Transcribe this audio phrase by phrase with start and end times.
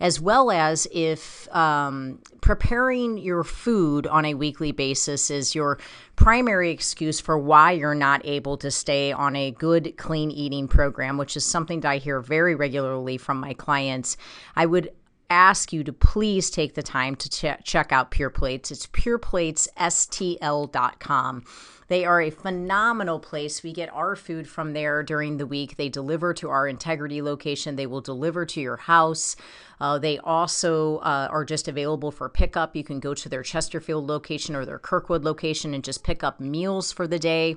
[0.00, 5.78] as well as if um, preparing your food on a weekly basis is your
[6.16, 11.18] primary excuse for why you're not able to stay on a good, clean eating program,
[11.18, 14.16] which is something that I hear very regularly from my clients.
[14.54, 14.90] I would
[15.30, 18.70] ask you to please take the time to ch- check out Pure Plates.
[18.70, 21.44] It's pureplatesstl.com.
[21.88, 23.62] They are a phenomenal place.
[23.62, 25.76] We get our food from there during the week.
[25.76, 29.36] They deliver to our integrity location, they will deliver to your house.
[29.80, 32.74] Uh, they also uh, are just available for pickup.
[32.74, 36.40] You can go to their Chesterfield location or their Kirkwood location and just pick up
[36.40, 37.56] meals for the day,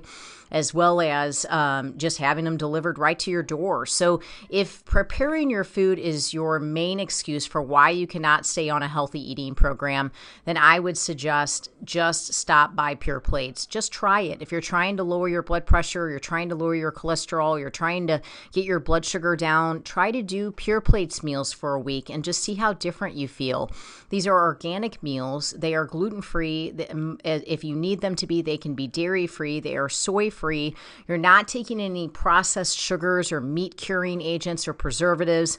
[0.50, 3.86] as well as um, just having them delivered right to your door.
[3.86, 4.20] So,
[4.50, 8.88] if preparing your food is your main excuse for why you cannot stay on a
[8.88, 10.12] healthy eating program,
[10.44, 13.64] then I would suggest just stop by Pure Plates.
[13.64, 14.42] Just try it.
[14.42, 17.70] If you're trying to lower your blood pressure, you're trying to lower your cholesterol, you're
[17.70, 18.20] trying to
[18.52, 22.24] get your blood sugar down, try to do Pure Plates meals for a week and
[22.24, 23.70] just see how different you feel.
[24.10, 25.52] These are organic meals.
[25.52, 26.74] They are gluten free.
[26.90, 29.60] Um, if you need them to be, they can be dairy free.
[29.60, 30.74] They are soy free.
[31.06, 35.58] You're not taking any processed sugars or meat curing agents or preservatives.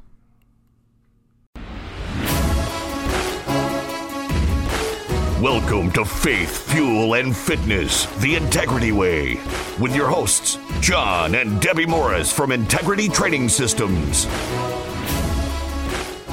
[5.41, 9.39] Welcome to Faith, Fuel, and Fitness, the Integrity Way,
[9.79, 14.25] with your hosts, John and Debbie Morris from Integrity Training Systems.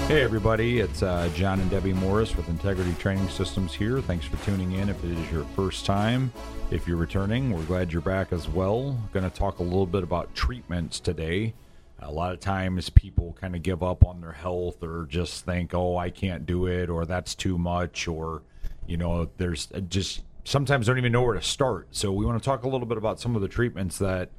[0.08, 4.02] Hey, everybody, it's uh, John and Debbie Morris with Integrity Training Systems here.
[4.02, 4.90] Thanks for tuning in.
[4.90, 6.30] If it is your first time,
[6.70, 8.94] if you're returning, we're glad you're back as well.
[9.14, 11.54] Going to talk a little bit about treatments today.
[12.00, 15.72] A lot of times people kind of give up on their health or just think,
[15.72, 18.42] oh, I can't do it, or that's too much, or
[18.88, 21.88] you know, there's just sometimes don't even know where to start.
[21.90, 24.30] So we want to talk a little bit about some of the treatments that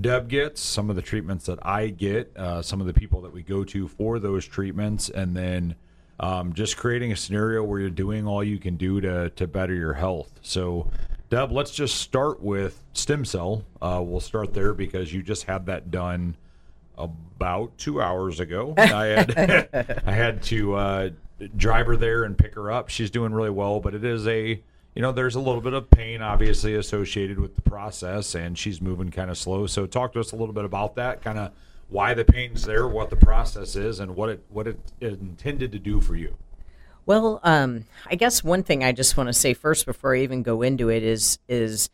[0.00, 3.32] Deb gets, some of the treatments that I get, uh, some of the people that
[3.32, 5.74] we go to for those treatments, and then
[6.20, 9.74] um, just creating a scenario where you're doing all you can do to to better
[9.74, 10.38] your health.
[10.42, 10.90] So.
[11.30, 13.64] Deb, let's just start with stem cell.
[13.82, 16.36] Uh, we'll start there because you just had that done
[16.96, 18.74] about two hours ago.
[18.76, 21.10] I had I had to uh,
[21.56, 22.88] drive her there and pick her up.
[22.88, 24.60] She's doing really well, but it is a
[24.94, 28.80] you know there's a little bit of pain obviously associated with the process, and she's
[28.80, 29.66] moving kind of slow.
[29.66, 31.52] So talk to us a little bit about that, kind of
[31.88, 35.78] why the pain's there, what the process is, and what it what it intended to
[35.78, 36.34] do for you.
[37.06, 40.42] Well, um, I guess one thing I just want to say first before I even
[40.42, 41.90] go into it is is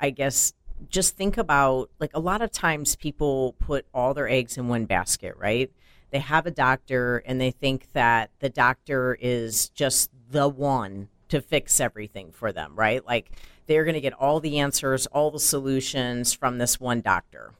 [0.00, 0.52] I guess
[0.88, 4.84] just think about like a lot of times people put all their eggs in one
[4.84, 5.70] basket, right?
[6.10, 11.40] They have a doctor and they think that the doctor is just the one to
[11.40, 13.04] fix everything for them, right?
[13.04, 13.30] Like
[13.66, 17.52] they're going to get all the answers, all the solutions from this one doctor.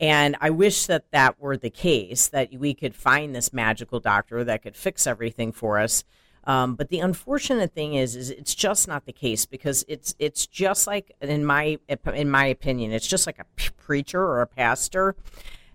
[0.00, 4.42] And I wish that that were the case, that we could find this magical doctor
[4.42, 6.04] that could fix everything for us.
[6.46, 10.46] Um, but the unfortunate thing is, is it's just not the case because it's it's
[10.46, 13.46] just like in my in my opinion, it's just like a
[13.76, 15.16] preacher or a pastor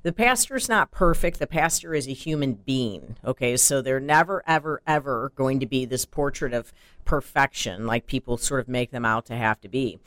[0.01, 1.39] the pastor's not perfect.
[1.39, 3.17] The pastor is a human being.
[3.25, 3.57] Okay.
[3.57, 6.71] So they're never, ever, ever going to be this portrait of
[7.05, 9.99] perfection like people sort of make them out to have to be.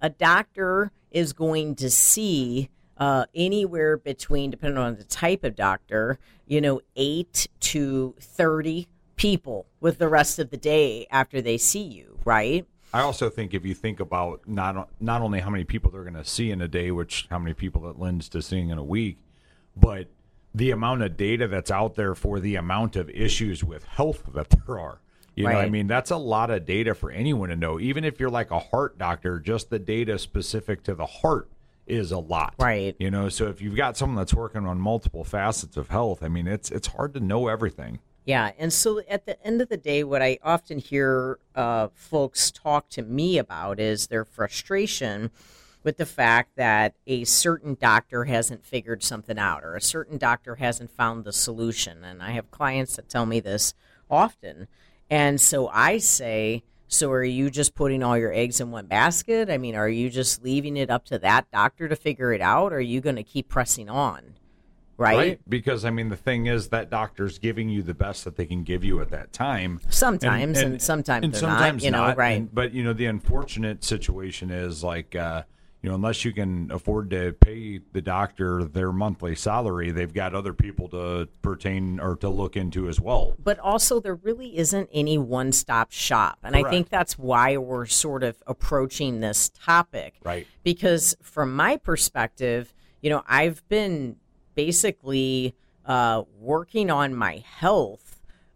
[0.00, 6.18] A doctor is going to see uh, anywhere between, depending on the type of doctor,
[6.46, 11.82] you know, eight to 30 people with the rest of the day after they see
[11.82, 12.66] you, right?
[12.92, 16.14] I also think if you think about not not only how many people they're going
[16.14, 18.84] to see in a day, which how many people that lends to seeing in a
[18.84, 19.18] week,
[19.76, 20.08] but
[20.54, 24.50] the amount of data that's out there for the amount of issues with health that
[24.50, 25.00] there are.
[25.34, 25.54] You right.
[25.54, 27.80] know, I mean, that's a lot of data for anyone to know.
[27.80, 31.50] Even if you're like a heart doctor, just the data specific to the heart
[31.86, 32.54] is a lot.
[32.58, 32.94] Right.
[33.00, 36.28] You know, so if you've got someone that's working on multiple facets of health, I
[36.28, 37.98] mean, it's it's hard to know everything.
[38.24, 42.50] Yeah, and so at the end of the day, what I often hear uh, folks
[42.50, 45.30] talk to me about is their frustration
[45.82, 50.54] with the fact that a certain doctor hasn't figured something out or a certain doctor
[50.54, 52.02] hasn't found the solution.
[52.02, 53.74] And I have clients that tell me this
[54.10, 54.68] often.
[55.10, 59.50] And so I say, so are you just putting all your eggs in one basket?
[59.50, 62.72] I mean, are you just leaving it up to that doctor to figure it out?
[62.72, 64.34] Or are you going to keep pressing on?
[64.96, 65.16] Right?
[65.16, 65.40] right?
[65.48, 68.62] Because I mean, the thing is that doctor's giving you the best that they can
[68.62, 69.80] give you at that time.
[69.88, 72.52] Sometimes, and, and, and sometimes, and sometimes not, you know, right?
[72.54, 75.42] but you know, the unfortunate situation is like, uh,
[75.84, 80.34] you know, unless you can afford to pay the doctor their monthly salary, they've got
[80.34, 83.36] other people to pertain or to look into as well.
[83.44, 86.38] But also, there really isn't any one stop shop.
[86.42, 86.68] And Correct.
[86.68, 90.14] I think that's why we're sort of approaching this topic.
[90.24, 90.46] Right.
[90.62, 92.72] Because from my perspective,
[93.02, 94.16] you know, I've been
[94.54, 98.14] basically uh, working on my health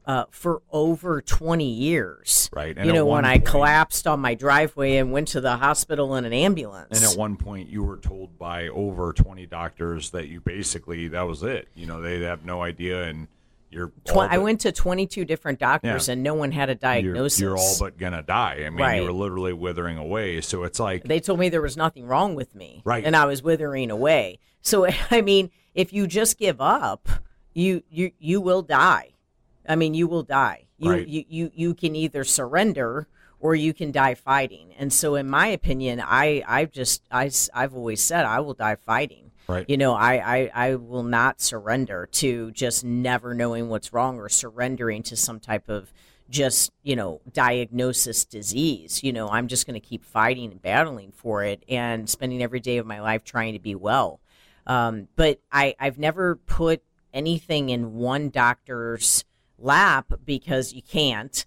[0.09, 2.49] uh, for over 20 years.
[2.51, 2.77] Right.
[2.77, 6.25] And you know, when I collapsed on my driveway and went to the hospital in
[6.25, 6.99] an ambulance.
[6.99, 11.27] And at one point, you were told by over 20 doctors that you basically, that
[11.27, 11.69] was it.
[11.75, 13.05] You know, they have no idea.
[13.05, 13.29] And
[13.71, 13.89] you're.
[13.89, 16.13] Tw- but, I went to 22 different doctors yeah.
[16.13, 17.39] and no one had a diagnosis.
[17.39, 18.63] You're, you're all but going to die.
[18.65, 19.03] I mean, right.
[19.03, 20.41] you were literally withering away.
[20.41, 21.05] So it's like.
[21.05, 22.81] They told me there was nothing wrong with me.
[22.83, 23.05] Right.
[23.05, 24.39] And I was withering away.
[24.63, 27.09] So, I mean, if you just give up,
[27.55, 29.13] you, you, you will die
[29.69, 30.65] I mean, you will die.
[30.79, 31.07] You, right.
[31.07, 33.07] you, you, you can either surrender
[33.39, 34.73] or you can die fighting.
[34.79, 38.77] And so, in my opinion, I, I've just, I, I've always said I will die
[38.77, 39.31] fighting.
[39.47, 39.69] Right.
[39.69, 44.29] You know, I, I, I will not surrender to just never knowing what's wrong or
[44.29, 45.93] surrendering to some type of
[46.29, 49.03] just, you know, diagnosis disease.
[49.03, 52.61] You know, I'm just going to keep fighting and battling for it and spending every
[52.61, 54.21] day of my life trying to be well.
[54.69, 56.83] Um, but I, I've never put
[57.13, 59.25] anything in one doctor's
[59.59, 61.45] lap because you can't.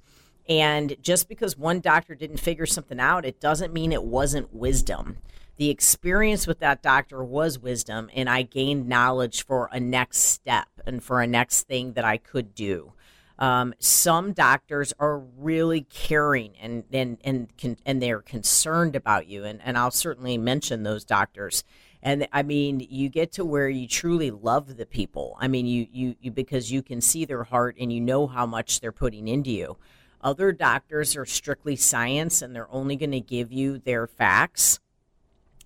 [0.49, 5.17] And just because one doctor didn't figure something out, it doesn't mean it wasn't wisdom.
[5.57, 10.67] The experience with that doctor was wisdom, and I gained knowledge for a next step
[10.87, 12.93] and for a next thing that I could do.
[13.37, 17.49] Um, some doctors are really caring and and and
[17.85, 21.63] and they're concerned about you, and and I'll certainly mention those doctors.
[22.03, 25.37] And I mean, you get to where you truly love the people.
[25.39, 28.45] I mean, you you, you because you can see their heart and you know how
[28.45, 29.77] much they're putting into you.
[30.21, 34.79] Other doctors are strictly science and they're only going to give you their facts,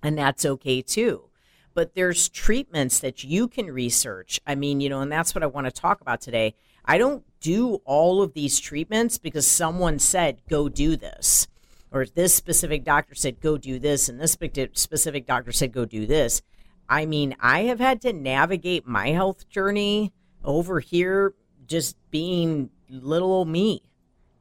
[0.04, 1.30] and that's okay too.
[1.74, 4.40] But there's treatments that you can research.
[4.48, 6.56] I mean, you know, and that's what I want to talk about today.
[6.86, 11.48] I don't do all of these treatments because someone said, go do this.
[11.96, 14.10] Or this specific doctor said, go do this.
[14.10, 16.42] And this specific doctor said, go do this.
[16.88, 21.34] I mean, I have had to navigate my health journey over here
[21.66, 23.82] just being little old me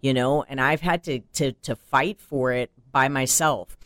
[0.04, 3.78] you know, and I've had to, to, to fight for it by myself.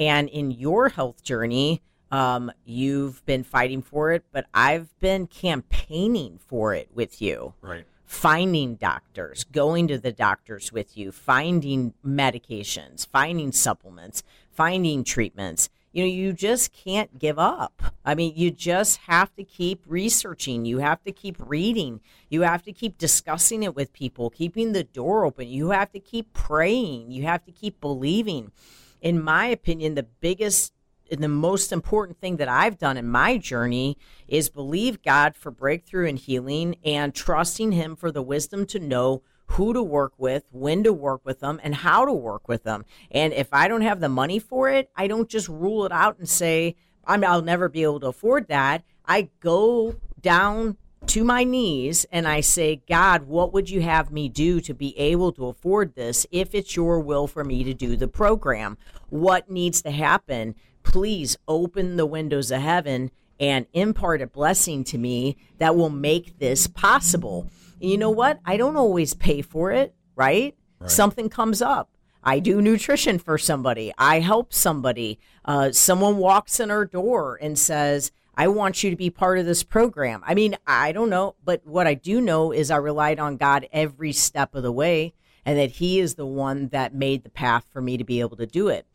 [0.00, 6.40] And in your health journey, um, you've been fighting for it, but I've been campaigning
[6.44, 7.54] for it with you.
[7.60, 7.84] Right.
[8.10, 16.04] Finding doctors, going to the doctors with you, finding medications, finding supplements, finding treatments you
[16.04, 17.82] know, you just can't give up.
[18.04, 20.64] I mean, you just have to keep researching.
[20.64, 22.00] You have to keep reading.
[22.28, 25.48] You have to keep discussing it with people, keeping the door open.
[25.48, 27.10] You have to keep praying.
[27.10, 28.52] You have to keep believing.
[29.00, 30.72] In my opinion, the biggest
[31.18, 33.98] the most important thing that I've done in my journey
[34.28, 39.22] is believe God for breakthrough and healing and trusting Him for the wisdom to know
[39.46, 42.84] who to work with, when to work with them, and how to work with them.
[43.10, 46.18] And if I don't have the money for it, I don't just rule it out
[46.18, 48.84] and say, I'll never be able to afford that.
[49.04, 50.76] I go down
[51.06, 54.96] to my knees and I say, God, what would you have me do to be
[54.96, 58.78] able to afford this if it's your will for me to do the program?
[59.08, 60.54] What needs to happen?
[60.90, 66.38] Please open the windows of heaven and impart a blessing to me that will make
[66.38, 68.40] this possible you know what?
[68.44, 70.54] I don't always pay for it, right?
[70.78, 70.90] right.
[70.90, 71.90] Something comes up.
[72.22, 73.92] I do nutrition for somebody.
[73.96, 75.18] I help somebody.
[75.44, 79.46] Uh, someone walks in our door and says, I want you to be part of
[79.46, 80.22] this program.
[80.26, 83.66] I mean, I don't know, but what I do know is I relied on God
[83.72, 85.14] every step of the way
[85.46, 88.36] and that He is the one that made the path for me to be able
[88.36, 88.86] to do it.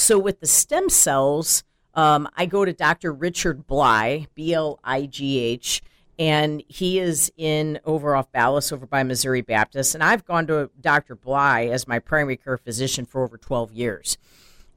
[0.00, 1.62] So with the stem cells,
[1.94, 3.12] um, I go to Dr.
[3.12, 5.82] Richard Bligh, B L I G H,
[6.18, 9.94] and he is in over off Ballas over by Missouri Baptist.
[9.94, 11.14] And I've gone to Dr.
[11.14, 14.16] Bligh as my primary care physician for over 12 years.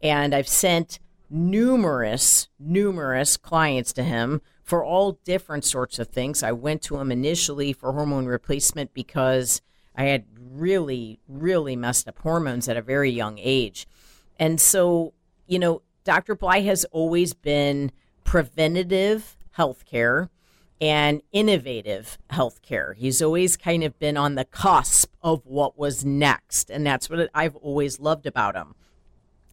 [0.02, 1.00] And I've sent
[1.30, 6.44] numerous, numerous clients to him for all different sorts of things.
[6.44, 9.62] I went to him initially for hormone replacement because
[9.96, 13.88] I had really, really messed up hormones at a very young age.
[14.40, 15.14] And so,
[15.48, 16.36] you know, Dr.
[16.36, 17.92] Bligh has always been
[18.24, 20.30] preventative healthcare
[20.82, 22.96] and innovative healthcare.
[22.96, 26.70] He's always kind of been on the cusp of what was next.
[26.70, 28.76] And that's what I've always loved about him.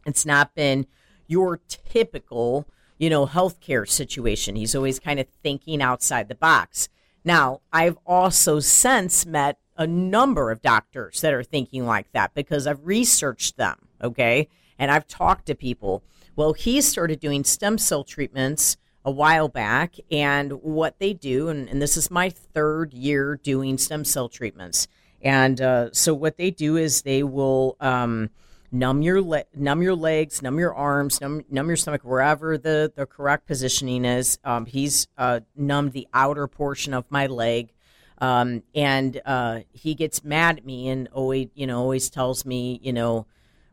[0.07, 0.87] It's not been
[1.29, 2.67] your typical,
[2.99, 4.57] you know, healthcare situation.
[4.57, 6.89] He's always kind of thinking outside the box.
[7.25, 12.67] Now, I've also since met a number of doctors that are thinking like that because
[12.67, 14.49] I've researched them, okay?
[14.81, 16.03] And I've talked to people.
[16.35, 19.97] Well, he started doing stem cell treatments a while back.
[20.11, 24.89] And what they do, and, and this is my third year doing stem cell treatments.
[25.23, 28.31] And uh, so what they do is they will um,
[28.73, 32.91] numb your le- numb your legs, numb your arms, numb, numb your stomach, wherever the,
[32.97, 34.39] the correct positioning is.
[34.45, 37.75] Um, he's uh, numbed the outer portion of my leg.
[38.17, 42.81] Um, and uh, he gets mad at me and always, you know, always tells me,
[42.83, 43.27] you know,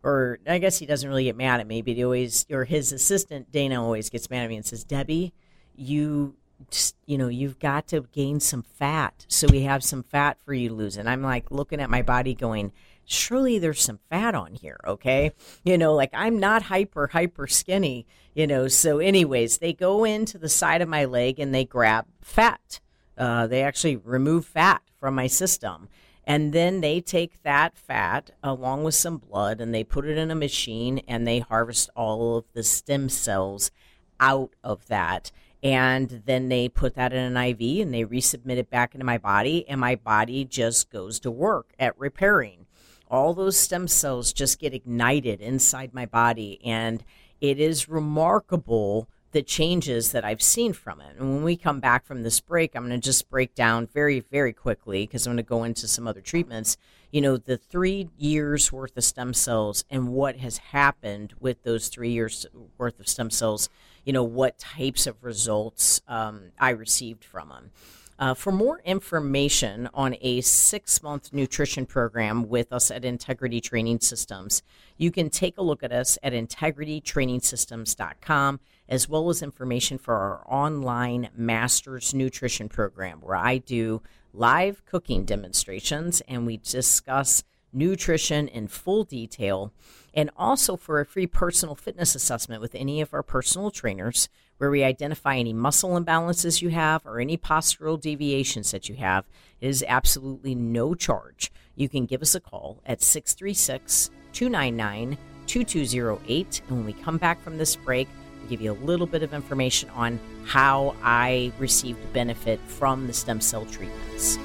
[0.07, 2.93] or I guess he doesn't really get mad at me, but he always, or his
[2.93, 5.33] assistant Dana always gets mad at me and says, Debbie,
[5.75, 6.33] you,
[6.71, 10.53] just, you know, you've got to gain some fat, so we have some fat for
[10.53, 10.95] you to lose.
[10.95, 12.71] And I'm like looking at my body, going,
[13.03, 15.33] surely there's some fat on here, okay?
[15.65, 18.69] You know, like I'm not hyper hyper skinny, you know.
[18.69, 22.79] So, anyways, they go into the side of my leg and they grab fat.
[23.17, 25.89] Uh, they actually remove fat from my system
[26.27, 30.29] and then they take that fat along with some blood and they put it in
[30.29, 33.71] a machine and they harvest all of the stem cells
[34.19, 35.31] out of that.
[35.63, 39.17] And then they put that in an IV and they resubmit it back into my
[39.17, 42.65] body, and my body just goes to work at repairing.
[43.09, 46.59] all those stem cells just get ignited inside my body.
[46.63, 47.03] And
[47.39, 51.15] it is remarkable the changes that I've seen from it.
[51.17, 54.19] And when we come back from this break, I'm going to just break down very,
[54.19, 56.77] very quickly because I'm going to go into some other treatments.
[57.11, 61.89] You know, the three years worth of stem cells and what has happened with those
[61.89, 62.45] three years
[62.77, 63.69] worth of stem cells,
[64.05, 67.71] you know, what types of results um, I received from them.
[68.19, 73.99] Uh, for more information on a six month nutrition program with us at Integrity Training
[73.99, 74.63] Systems,
[74.97, 80.43] you can take a look at us at integritytrainingsystems.com, as well as information for our
[80.47, 84.01] online Masters Nutrition program, where I do
[84.33, 89.71] live cooking demonstrations and we discuss nutrition in full detail,
[90.13, 94.71] and also for a free personal fitness assessment with any of our personal trainers where
[94.71, 99.25] we identify any muscle imbalances you have or any postural deviations that you have.
[99.61, 101.51] It is absolutely no charge.
[101.75, 106.61] You can give us a call at 636 299 2208.
[106.67, 108.07] And when we come back from this break,
[108.49, 113.41] give you a little bit of information on how I received benefit from the stem
[113.41, 114.37] cell treatments.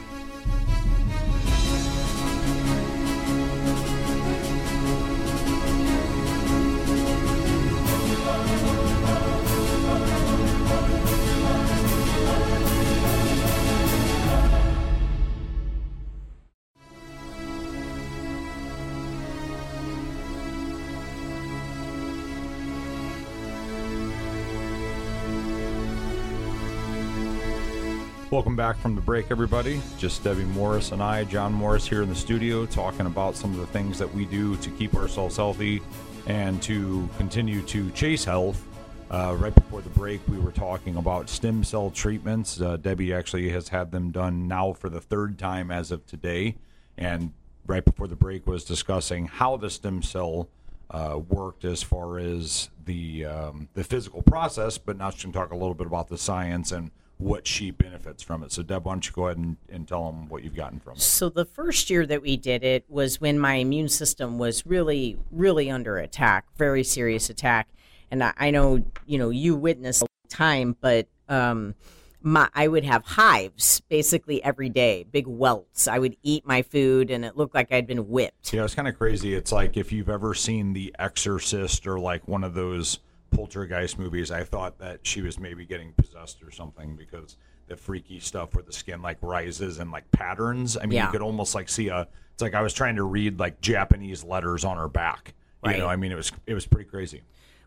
[28.32, 29.82] Welcome back from the break, everybody.
[29.98, 33.58] Just Debbie Morris and I, John Morris, here in the studio, talking about some of
[33.58, 35.82] the things that we do to keep ourselves healthy
[36.26, 38.66] and to continue to chase health.
[39.10, 42.58] Uh, right before the break, we were talking about stem cell treatments.
[42.58, 46.56] Uh, Debbie actually has had them done now for the third time as of today.
[46.96, 47.34] And
[47.66, 50.48] right before the break, was discussing how the stem cell
[50.90, 54.78] uh, worked as far as the um, the physical process.
[54.78, 56.90] But now going to talk a little bit about the science and
[57.22, 58.52] what she benefits from it.
[58.52, 60.94] So, Deb, why don't you go ahead and, and tell them what you've gotten from
[60.94, 61.00] it?
[61.00, 65.16] So, the first year that we did it was when my immune system was really,
[65.30, 67.68] really under attack, very serious attack.
[68.10, 71.74] And I, I know, you know, you witnessed a time, but um,
[72.20, 75.88] my, I would have hives basically every day, big welts.
[75.88, 78.52] I would eat my food and it looked like I'd been whipped.
[78.52, 79.34] Yeah, it's kind of crazy.
[79.34, 82.98] It's like if you've ever seen The Exorcist or like one of those
[83.32, 88.20] poltergeist movies, I thought that she was maybe getting possessed or something because the freaky
[88.20, 90.76] stuff where the skin like rises and like patterns.
[90.76, 91.06] I mean, Yeah.
[91.06, 92.06] you could almost like see a.
[92.34, 95.34] It's like I was trying to read like Japanese letters on her back.
[95.64, 95.78] You Right.
[95.78, 97.22] know, I mean, it was it was pretty crazy.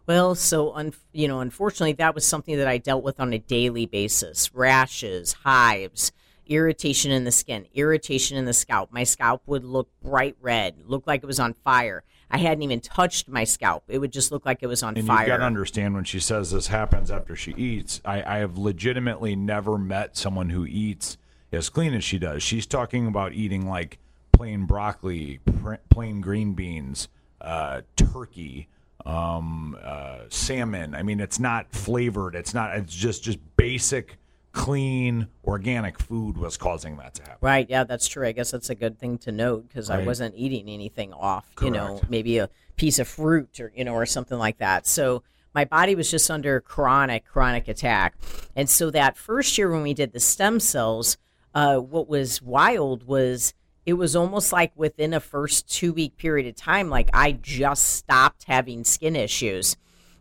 [0.08, 3.40] Well, so un- you know, unfortunately, that was something that I dealt with on a
[3.40, 6.12] daily basis: rashes, hives,
[6.46, 8.92] irritation in the skin, irritation in the scalp.
[8.92, 12.04] My scalp would look bright red, look like it was on fire.
[12.32, 15.06] I hadn't even touched my scalp; it would just look like it was on And
[15.08, 15.20] fire.
[15.22, 18.02] you've got to understand when she says this happens after she eats.
[18.04, 21.18] I, I have legitimately never met someone who eats
[21.52, 22.44] as clean as she does.
[22.44, 24.00] She's talking about eating like
[24.32, 27.08] plain broccoli, pr- plain green beans,
[27.40, 28.68] uh, turkey,
[29.06, 30.96] um, uh, salmon.
[30.96, 32.36] I mean, it's not flavored.
[32.36, 32.76] It's not.
[32.76, 34.18] It's just just basic,
[34.56, 37.38] clean, organic food was causing that to happen.
[37.42, 37.70] Right.
[37.70, 38.26] Yeah, that's true.
[38.26, 41.70] I guess that's a good thing to note because I wasn't eating anything off, you
[41.70, 44.88] know, maybe a piece of fruit or, you know, or something like that.
[44.88, 48.16] So my body was just under chronic, chronic attack.
[48.56, 51.18] And so that first year when we did the stem cells,
[51.54, 53.54] uh, what was wild was
[53.86, 57.96] it was almost like within a first two week period of time, like I just
[57.96, 59.76] stopped having skin issues.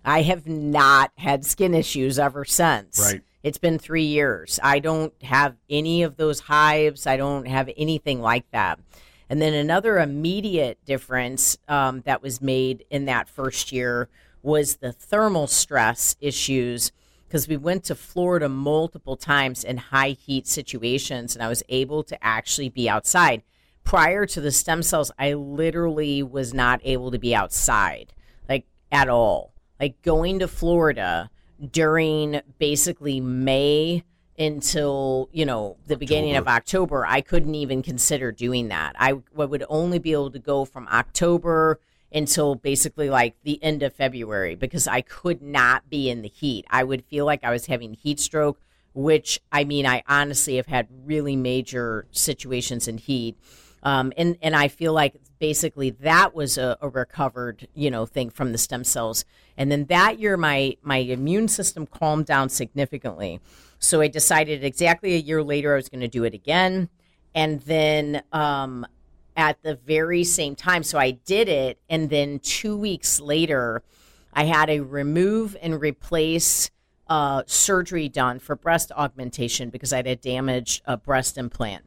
[0.05, 3.01] I have not had skin issues ever since.
[3.01, 3.23] Right.
[3.45, 4.59] It's been three years.
[4.63, 7.07] I don't have any of those hives.
[7.07, 8.81] I don't have anything like that.
[9.29, 14.09] And then another immediate difference um, that was made in that first year
[14.43, 16.91] was the thermal stress issues
[17.29, 22.03] because we went to Florida multiple times in high heat situations and I was able
[22.05, 23.43] to actually be outside.
[23.83, 28.15] Prior to the stem cells, I literally was not able to be outside,
[28.49, 29.53] like at all.
[29.79, 31.29] Like going to Florida
[31.71, 34.05] during basically May
[34.39, 38.95] until, you know, the beginning of October, I couldn't even consider doing that.
[38.99, 41.79] I, I would only be able to go from October
[42.13, 46.65] until basically like the end of February because I could not be in the heat.
[46.71, 48.61] I would feel like I was having heat stroke,
[48.93, 53.37] which I mean, I honestly have had really major situations in heat.
[53.85, 58.31] Um, and, and I feel like basically that was a, a recovered, you know, thing
[58.31, 59.25] from the stem cells.
[59.57, 63.41] And then that year, my, my immune system calmed down significantly.
[63.79, 66.89] So I decided exactly a year later I was going to do it again.
[67.35, 68.87] And then um,
[69.37, 70.83] at the very same time.
[70.83, 71.79] So I did it.
[71.89, 73.83] And then two weeks later,
[74.33, 76.71] I had a remove and replace
[77.09, 81.85] uh, surgery done for breast augmentation because I had a damaged uh, breast implant.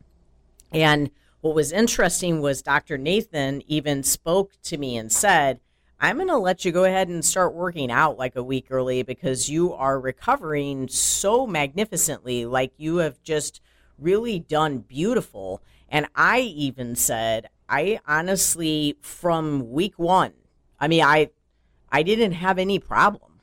[0.72, 1.10] And
[1.42, 2.98] what was interesting was Dr.
[2.98, 5.60] Nathan even spoke to me and said,
[6.00, 9.02] I'm going to let you go ahead and start working out like a week early
[9.02, 12.46] because you are recovering so magnificently.
[12.46, 13.62] Like you have just
[13.98, 15.62] really done beautiful.
[15.90, 20.34] And I even said, I honestly, from week one,
[20.80, 21.32] I mean, I,
[21.92, 23.40] I didn't have any problem.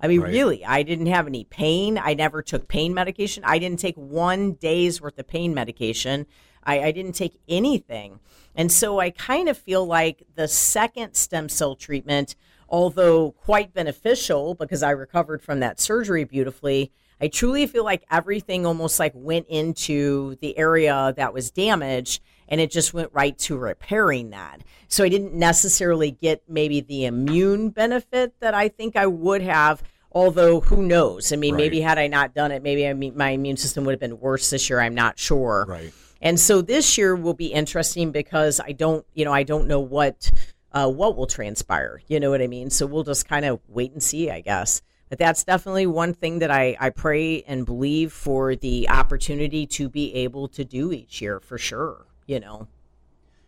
[0.00, 0.30] I mean, right.
[0.30, 1.98] really, I didn't have any pain.
[1.98, 3.42] I never took pain medication.
[3.44, 6.26] I didn't take one day's worth of pain medication.
[6.68, 8.20] I, I didn't take anything.
[8.54, 12.36] And so I kind of feel like the second stem cell treatment,
[12.68, 18.66] although quite beneficial because I recovered from that surgery beautifully, I truly feel like everything
[18.66, 23.56] almost like went into the area that was damaged and it just went right to
[23.56, 24.62] repairing that.
[24.88, 29.82] So I didn't necessarily get maybe the immune benefit that I think I would have.
[30.12, 31.32] Although who knows?
[31.32, 31.58] I mean, right.
[31.58, 34.20] maybe had I not done it, maybe I mean, my immune system would have been
[34.20, 34.80] worse this year.
[34.80, 35.66] I'm not sure.
[35.68, 35.92] Right.
[36.20, 39.80] And so this year will be interesting because I don't, you know, I don't know
[39.80, 40.30] what
[40.72, 42.00] uh, what will transpire.
[42.08, 42.70] You know what I mean?
[42.70, 44.82] So we'll just kind of wait and see, I guess.
[45.08, 49.88] But that's definitely one thing that I, I pray and believe for the opportunity to
[49.88, 52.68] be able to do each year for sure, you know.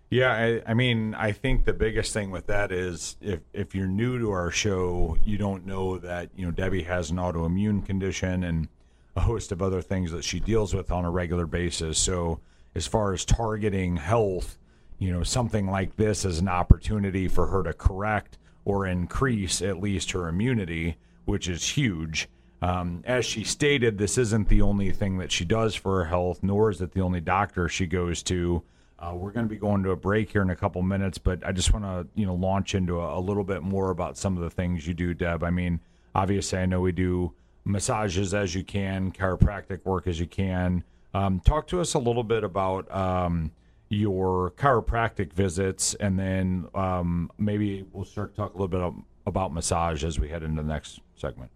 [0.08, 3.86] Yeah, I, I, mean, I think the biggest thing with that is if if you're
[3.86, 8.42] new to our show, you don't know that you know Debbie has an autoimmune condition
[8.42, 8.66] and
[9.14, 11.96] a host of other things that she deals with on a regular basis.
[11.96, 12.40] So,
[12.74, 14.58] as far as targeting health,
[14.98, 19.80] you know, something like this is an opportunity for her to correct or increase at
[19.80, 20.96] least her immunity
[21.30, 22.28] which is huge.
[22.60, 26.40] Um, as she stated, this isn't the only thing that she does for her health,
[26.42, 28.62] nor is it the only doctor she goes to.
[28.98, 31.46] Uh, we're going to be going to a break here in a couple minutes, but
[31.46, 34.36] I just want to you know launch into a, a, little bit more about some
[34.36, 35.42] of the things you do, Deb.
[35.42, 35.80] I mean,
[36.14, 37.32] obviously, I know we do
[37.64, 40.84] massages as you can, chiropractic work as you can.
[41.12, 43.52] Um, talk to us a little bit about um,
[43.88, 49.52] your chiropractic visits, and then um, maybe we'll start to talk a little bit about
[49.52, 51.50] massage as we head into the next segment?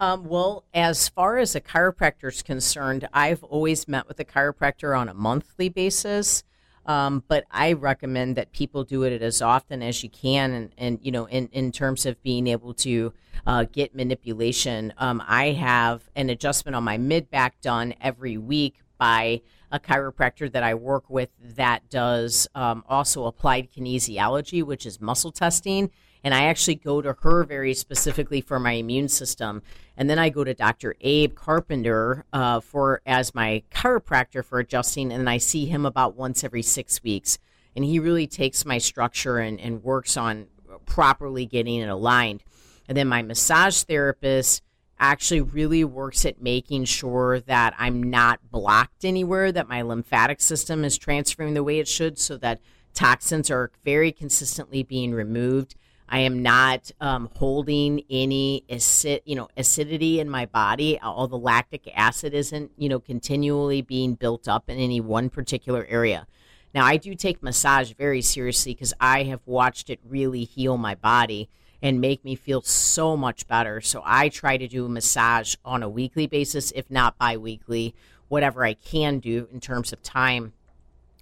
[0.00, 4.98] Um, well, as far as a chiropractor is concerned, I've always met with a chiropractor
[4.98, 6.42] on a monthly basis.
[6.84, 10.98] Um, but I recommend that people do it as often as you can, and, and
[11.00, 13.12] you know, in, in terms of being able to
[13.46, 14.92] uh, get manipulation.
[14.98, 19.40] Um, I have an adjustment on my mid back done every week by
[19.72, 25.32] a chiropractor that I work with that does um, also applied kinesiology, which is muscle
[25.32, 25.90] testing
[26.24, 29.62] and I actually go to her very specifically for my immune system.
[29.96, 30.94] And then I go to Dr.
[31.00, 36.44] Abe Carpenter uh, for as my chiropractor for adjusting, and I see him about once
[36.44, 37.38] every six weeks.
[37.74, 40.46] And he really takes my structure and, and works on
[40.86, 42.44] properly getting it aligned.
[42.88, 44.62] And then my massage therapist
[45.02, 50.84] actually really works at making sure that I'm not blocked anywhere, that my lymphatic system
[50.84, 52.60] is transferring the way it should, so that
[52.94, 55.74] toxins are very consistently being removed.
[56.08, 60.98] I am not um, holding any acid, you know, acidity in my body.
[61.00, 65.84] All the lactic acid isn't, you know, continually being built up in any one particular
[65.88, 66.26] area.
[66.74, 70.94] Now, I do take massage very seriously because I have watched it really heal my
[70.94, 71.48] body
[71.82, 73.80] and make me feel so much better.
[73.80, 77.94] So I try to do a massage on a weekly basis, if not bi-weekly,
[78.28, 80.52] whatever I can do in terms of time.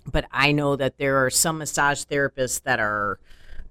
[0.07, 3.19] But I know that there are some massage therapists that are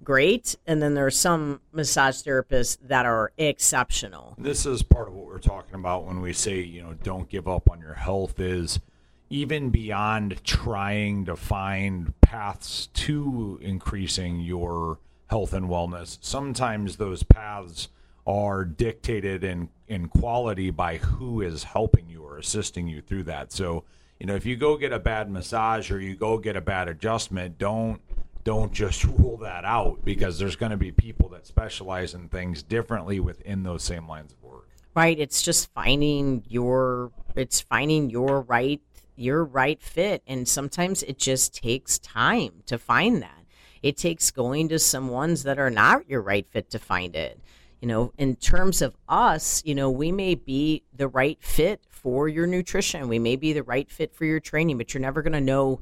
[0.02, 4.34] great, and then there are some massage therapists that are exceptional.
[4.38, 7.46] This is part of what we're talking about when we say, you know, don't give
[7.46, 8.80] up on your health is
[9.28, 14.98] even beyond trying to find paths to increasing your
[15.30, 17.88] health and wellness, sometimes those paths
[18.26, 23.52] are dictated in, in quality by who is helping you or assisting you through that.
[23.52, 23.84] So,
[24.18, 26.88] you know, if you go get a bad massage or you go get a bad
[26.88, 28.00] adjustment, don't
[28.42, 32.62] don't just rule that out because there's going to be people that specialize in things
[32.62, 34.68] differently within those same lines of work.
[34.94, 35.18] Right.
[35.18, 38.80] It's just finding your it's finding your right
[39.14, 43.39] your right fit and sometimes it just takes time to find that.
[43.82, 47.40] It takes going to some ones that are not your right fit to find it.
[47.80, 52.28] You know, in terms of us, you know, we may be the right fit for
[52.28, 53.08] your nutrition.
[53.08, 55.80] We may be the right fit for your training, but you're never going to know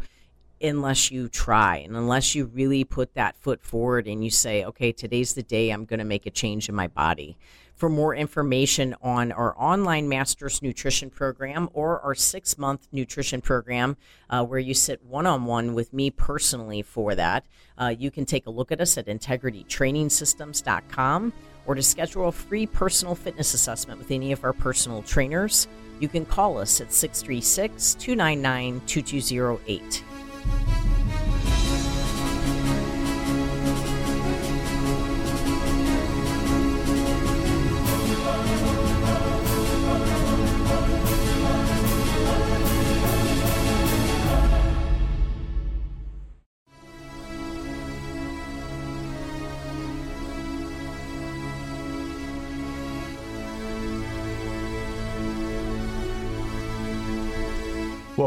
[0.60, 4.92] unless you try and unless you really put that foot forward and you say, okay,
[4.92, 7.36] today's the day I'm going to make a change in my body.
[7.78, 13.96] For more information on our online Masters Nutrition Program or our six month nutrition program,
[14.28, 17.44] uh, where you sit one on one with me personally for that,
[17.78, 21.32] uh, you can take a look at us at integritytrainingsystems.com
[21.66, 25.68] or to schedule a free personal fitness assessment with any of our personal trainers.
[26.00, 30.02] You can call us at 636 299 2208.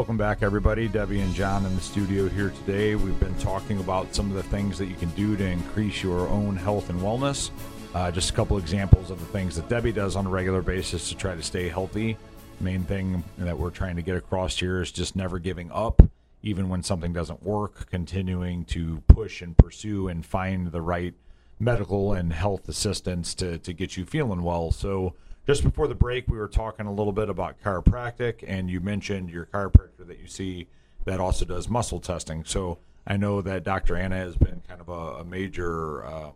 [0.02, 0.88] Welcome back, everybody.
[0.88, 2.96] Debbie and John in the studio here today.
[2.96, 6.26] We've been talking about some of the things that you can do to increase your
[6.26, 7.52] own health and wellness.
[7.94, 11.08] Uh, just a couple examples of the things that Debbie does on a regular basis
[11.10, 12.16] to try to stay healthy.
[12.58, 16.02] Main thing that we're trying to get across here is just never giving up,
[16.42, 21.14] even when something doesn't work, continuing to push and pursue and find the right
[21.60, 24.72] medical and health assistance to, to get you feeling well.
[24.72, 25.14] So,
[25.46, 29.30] just before the break, we were talking a little bit about chiropractic, and you mentioned
[29.30, 30.68] your chiropractor that you see
[31.04, 32.44] that also does muscle testing.
[32.44, 33.96] So I know that Dr.
[33.96, 36.30] Anna has been kind of a, a major uh,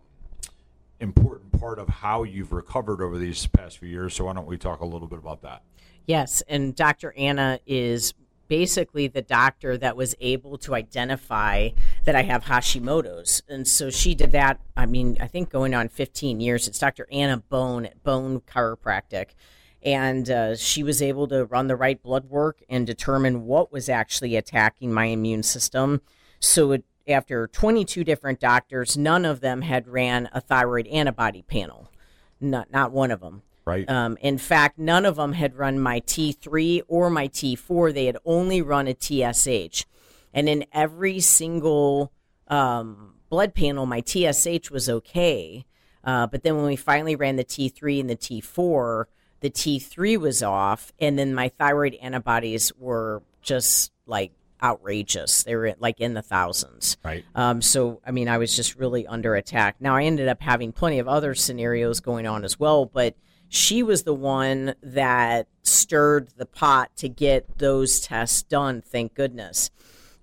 [0.99, 4.15] important part of how you've recovered over these past few years.
[4.15, 5.63] So why don't we talk a little bit about that?
[6.07, 7.13] Yes, and Dr.
[7.17, 8.15] Anna is
[8.49, 11.71] basically the doctor that was able to identify
[12.05, 13.43] that I have Hashimoto's.
[13.49, 16.69] And so she did that, I mean, I think going on 15 years.
[16.69, 17.07] It's Dr.
[17.11, 19.31] Anna Bone at Bone Chiropractic.
[19.83, 23.89] And uh, she was able to run the right blood work and determine what was
[23.89, 26.01] actually attacking my immune system.
[26.41, 31.91] So it, after 22 different doctors, none of them had ran a thyroid antibody panel.
[32.41, 33.43] Not, not one of them.
[33.67, 33.89] Right.
[33.91, 37.93] Um, in fact, none of them had run my T3 or my T4.
[37.93, 39.85] They had only run a TSH.
[40.33, 42.13] And in every single
[42.47, 45.67] um, blood panel, my TSH was okay.
[46.05, 49.07] Uh, but then when we finally ran the T3 and the T4,
[49.41, 50.93] the T3 was off.
[51.01, 55.43] And then my thyroid antibodies were just like outrageous.
[55.43, 56.97] They were like in the thousands.
[57.05, 57.25] Right.
[57.35, 59.77] Um, so, I mean, I was just really under attack.
[59.81, 63.17] Now, I ended up having plenty of other scenarios going on as well, but
[63.49, 69.71] she was the one that stirred the pot to get those tests done, thank goodness.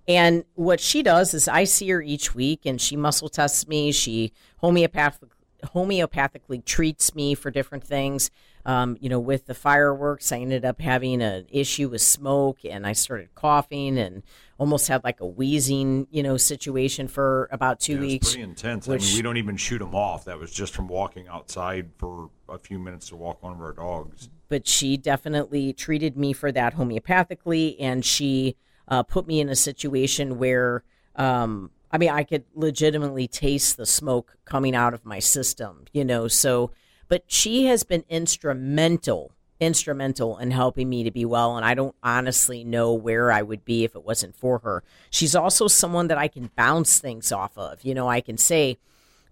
[0.08, 3.92] And what she does is I see her each week and she muscle tests me.
[3.92, 5.30] She homeopathic,
[5.64, 8.32] homeopathically treats me for different things.
[8.66, 12.88] Um, you know, with the fireworks, I ended up having an issue with smoke and
[12.88, 14.24] I started coughing and
[14.58, 18.30] almost had like a wheezing, you know, situation for about two yeah, weeks.
[18.30, 18.88] pretty intense.
[18.88, 20.26] Which, I mean, we don't even shoot them off.
[20.26, 23.74] That was just from walking outside for a few minutes to walk one of our
[23.74, 24.30] dogs.
[24.48, 28.56] But she definitely treated me for that homeopathically, and she
[28.88, 30.84] uh, put me in a situation where,
[31.16, 36.04] um, I mean, I could legitimately taste the smoke coming out of my system, you
[36.04, 36.28] know.
[36.28, 36.72] So,
[37.08, 39.32] but she has been instrumental
[39.64, 41.56] instrumental in helping me to be well.
[41.56, 44.84] And I don't honestly know where I would be if it wasn't for her.
[45.10, 47.84] She's also someone that I can bounce things off of.
[47.84, 48.78] You know, I can say,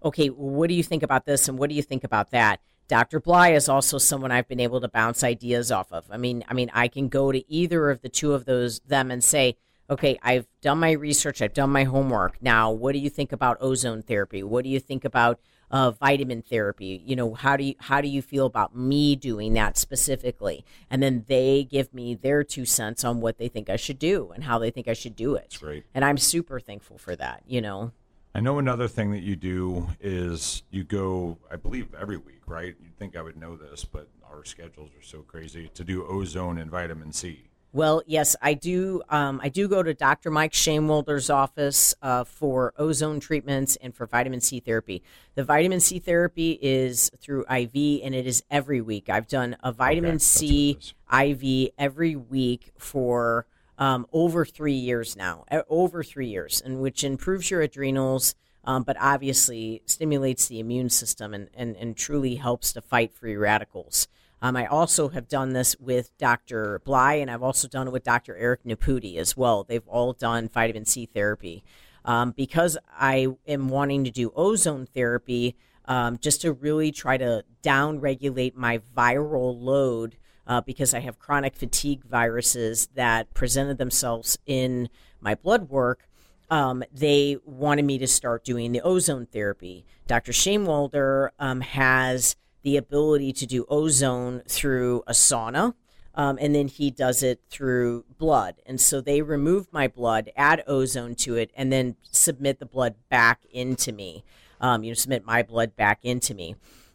[0.04, 1.48] okay, what do you think about this?
[1.48, 2.60] And what do you think about that?
[2.88, 3.20] Dr.
[3.20, 6.04] Bligh is also someone I've been able to bounce ideas off of.
[6.10, 9.10] I mean, I mean, I can go to either of the two of those them
[9.10, 9.56] and say,
[9.92, 12.42] okay, I've done my research, I've done my homework.
[12.42, 14.42] Now, what do you think about ozone therapy?
[14.42, 15.40] What do you think about
[15.72, 17.02] uh, vitamin therapy.
[17.04, 20.64] You know, how do you how do you feel about me doing that specifically?
[20.90, 24.30] And then they give me their two cents on what they think I should do
[24.34, 25.48] and how they think I should do it.
[25.50, 25.84] That's great.
[25.94, 27.42] And I'm super thankful for that.
[27.46, 27.92] You know.
[28.34, 32.74] I know another thing that you do is you go, I believe, every week, right?
[32.82, 36.56] You'd think I would know this, but our schedules are so crazy to do ozone
[36.56, 37.50] and vitamin C.
[37.74, 39.02] Well, yes, I do.
[39.08, 40.30] Um, I do go to Dr.
[40.30, 45.02] Mike Shamewolder's office uh, for ozone treatments and for vitamin C therapy.
[45.36, 49.08] The vitamin C therapy is through IV, and it is every week.
[49.08, 50.78] I've done a vitamin okay, C
[51.10, 53.46] IV every week for
[53.78, 58.34] um, over three years now, over three years, and which improves your adrenals.
[58.64, 63.34] Um, but obviously stimulates the immune system and, and, and truly helps to fight free
[63.34, 64.06] radicals.
[64.42, 66.80] Um, I also have done this with Dr.
[66.84, 68.36] Bligh, and I've also done it with Dr.
[68.36, 69.62] Eric Naputi as well.
[69.62, 71.62] They've all done vitamin C therapy.
[72.04, 77.44] Um, because I am wanting to do ozone therapy, um, just to really try to
[77.62, 80.16] down regulate my viral load
[80.48, 84.88] uh, because I have chronic fatigue viruses that presented themselves in
[85.20, 86.08] my blood work.
[86.50, 89.86] um, they wanted me to start doing the ozone therapy.
[90.06, 90.32] Dr.
[90.32, 95.74] Shaimwalder um, has the ability to do ozone through a sauna.
[96.14, 98.56] Um, and then he does it through blood.
[98.66, 102.96] And so they remove my blood, add ozone to it, and then submit the blood
[103.08, 104.22] back into me.
[104.60, 106.54] Um, you know, submit my blood back into me.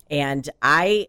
[0.09, 1.07] And I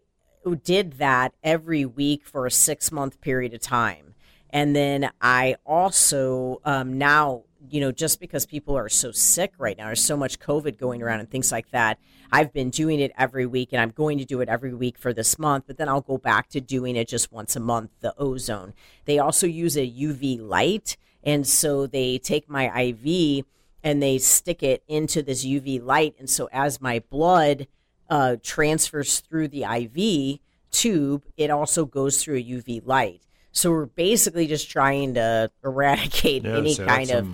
[0.63, 4.15] did that every week for a six month period of time.
[4.49, 9.77] And then I also um, now you know, just because people are so sick right
[9.77, 11.99] now, there's so much COVID going around and things like that.
[12.31, 15.13] I've been doing it every week and I'm going to do it every week for
[15.13, 18.13] this month, but then I'll go back to doing it just once a month, the
[18.17, 18.73] ozone.
[19.05, 20.95] They also use a UV light.
[21.23, 23.45] And so they take my IV
[23.83, 26.15] and they stick it into this UV light.
[26.19, 27.67] And so as my blood
[28.09, 30.39] uh, transfers through the IV
[30.71, 33.21] tube, it also goes through a UV light.
[33.51, 37.27] So we're basically just trying to eradicate yeah, any kind of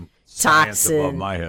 [0.44, 0.96] toxin.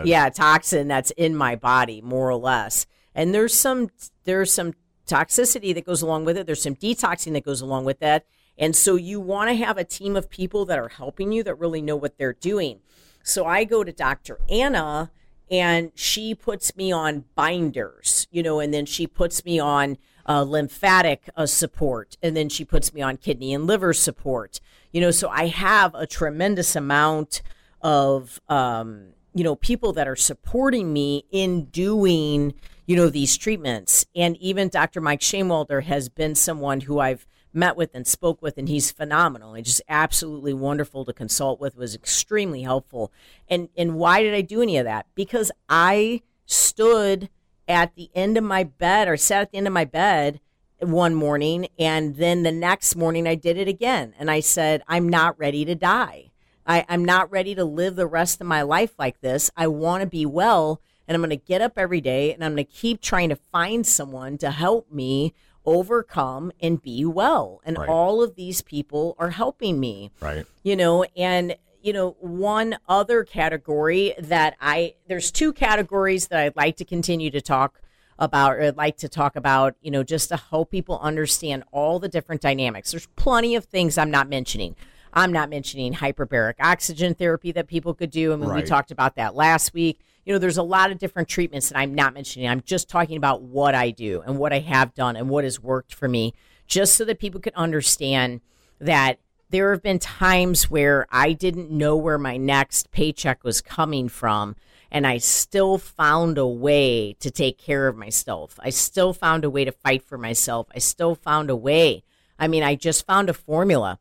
[0.07, 2.87] yeah toxin that's in my body more or less.
[3.14, 3.90] And there's some
[4.25, 4.75] there's some
[5.07, 6.46] toxicity that goes along with it.
[6.46, 8.27] There's some detoxing that goes along with that.
[8.59, 11.59] And so you want to have a team of people that are helping you that
[11.59, 12.81] really know what they're doing.
[13.22, 15.11] So i go to dr anna
[15.51, 20.42] and she puts me on binders you know and then she puts me on uh,
[20.42, 24.61] lymphatic uh, support and then she puts me on kidney and liver support.
[24.92, 27.42] You know so i have a tremendous amount
[27.87, 32.53] of um, you know people that are supporting me in doing
[32.85, 34.05] you know these treatments.
[34.14, 38.59] And even dr mike shaimwalder has been someone who i've met with and spoke with
[38.59, 39.55] and he's phenomenal.
[39.55, 43.12] And just absolutely wonderful to consult with was extremely helpful.
[43.49, 45.07] And and why did i do any of that?
[45.14, 47.31] Because i stood
[47.68, 50.40] at the end of my bed or sat at the end of my bed
[50.81, 54.12] one morning and then the next morning i did it again.
[54.18, 56.25] And i said i'm not ready to die
[56.66, 59.50] I, I'm not ready to live the rest of my life like this.
[59.57, 62.55] I want to be well, and I'm going to get up every day and I'm
[62.55, 67.61] going to keep trying to find someone to help me overcome and be well.
[67.64, 67.88] And right.
[67.88, 70.11] all of these people are helping me.
[70.20, 70.46] Right.
[70.62, 76.57] You know, and you know, one other category that I there's two categories that I'd
[76.57, 77.81] like to continue to talk
[78.18, 82.00] about or I'd like to talk about, you know, just to help people understand all
[82.00, 82.90] the different dynamics.
[82.90, 84.74] There's plenty of things I'm not mentioning.
[85.16, 88.35] I'm not mentioning hyperbaric oxygen therapy that people could do.
[88.35, 88.62] I mean, right.
[88.62, 90.00] we talked about that last week.
[90.26, 92.46] You know, there's a lot of different treatments that I'm not mentioning.
[92.46, 95.59] I'm just talking about what I do and what I have done and what has
[95.59, 96.35] worked for me,
[96.66, 98.42] just so that people can understand
[98.79, 104.11] that there have been times where I didn't know where my next paycheck was coming
[104.11, 104.55] from.
[104.90, 108.61] And I still found a way to take care of myself.
[108.62, 110.66] I still found a way to fight for myself.
[110.74, 112.05] I still found a way.
[112.38, 113.98] I mean, I just found a formula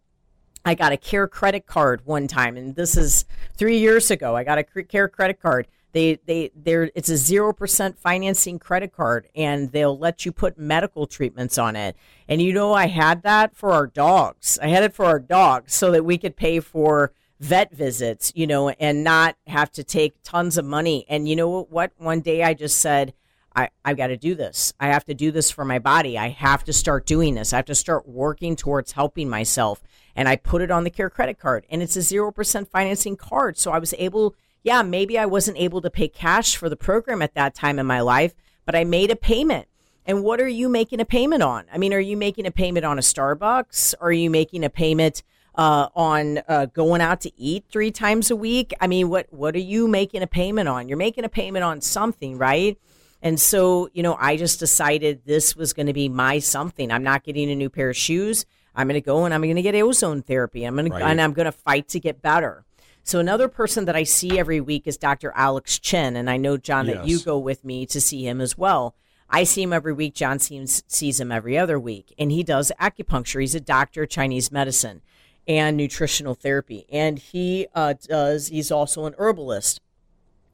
[0.65, 3.25] I got a CareCredit card one time, and this is
[3.56, 4.36] three years ago.
[4.36, 5.67] I got a CareCredit card.
[5.91, 10.58] They they they it's a zero percent financing credit card, and they'll let you put
[10.58, 11.95] medical treatments on it.
[12.28, 14.60] And you know, I had that for our dogs.
[14.62, 18.47] I had it for our dogs so that we could pay for vet visits, you
[18.47, 21.06] know, and not have to take tons of money.
[21.08, 21.91] And you know what?
[21.97, 23.13] One day I just said.
[23.58, 24.73] I, I've got to do this.
[24.82, 26.17] I have to do this for my body.
[26.17, 27.54] I have to start doing this.
[27.54, 29.82] I have to start working towards helping myself
[30.15, 33.58] and I put it on the CareCredit card and it's a 0% financing card.
[33.58, 37.21] So I was able, yeah, maybe I wasn't able to pay cash for the program
[37.21, 38.34] at that time in my life,
[38.65, 39.67] but I made a payment.
[40.06, 41.65] And what are you making a payment on?
[41.73, 43.95] I mean, are you making a payment on a Starbucks?
[43.99, 45.23] Are you making a payment
[45.56, 48.73] uh, on uh, going out to eat three times a week?
[48.80, 50.88] I mean, what what are you making a payment on?
[50.88, 52.78] You're making a payment on something, right?
[53.23, 56.91] And so, you know, I just decided this was going to be my something.
[56.91, 58.45] I'm not getting a new pair of shoes.
[58.75, 60.63] I'm going to go and I'm going to get ozone therapy.
[60.63, 60.99] I'm going right.
[60.99, 62.65] to and I'm going to fight to get better.
[63.03, 65.31] So another person that I see every week is Dr.
[65.35, 66.95] Alex Chen, and I know John yes.
[66.95, 68.95] that you go with me to see him as well.
[69.29, 70.15] I see him every week.
[70.15, 73.41] John seems, sees him every other week, and he does acupuncture.
[73.41, 75.03] He's a doctor of Chinese medicine
[75.47, 78.47] and nutritional therapy, and he uh, does.
[78.47, 79.81] He's also an herbalist.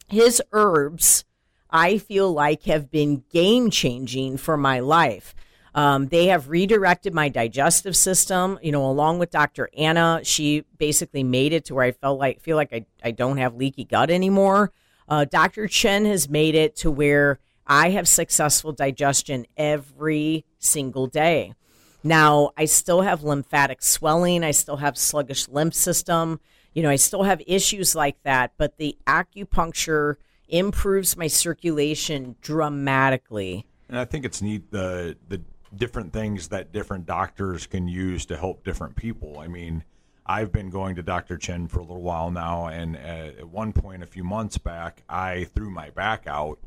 [0.08, 1.24] His herbs,
[1.70, 5.34] I feel like, have been game changing for my life.
[5.74, 9.70] Um, they have redirected my digestive system, you know, along with Dr.
[9.78, 10.20] Anna.
[10.24, 13.56] She basically made it to where I felt like feel like I, I don't have
[13.56, 14.72] leaky gut anymore.
[15.08, 15.68] Uh, Dr.
[15.68, 21.54] Chen has made it to where I have successful digestion every single day.
[22.04, 26.40] Now, I still have lymphatic swelling, I still have sluggish lymph system.
[26.74, 30.16] You know, I still have issues like that, but the acupuncture
[30.48, 33.66] improves my circulation dramatically.
[33.90, 35.42] And I think it's neat the the
[35.76, 39.40] different things that different doctors can use to help different people.
[39.40, 39.84] I mean,
[40.26, 41.38] I've been going to Dr.
[41.38, 45.46] Chen for a little while now, and at one point a few months back, I
[45.56, 46.60] threw my back out,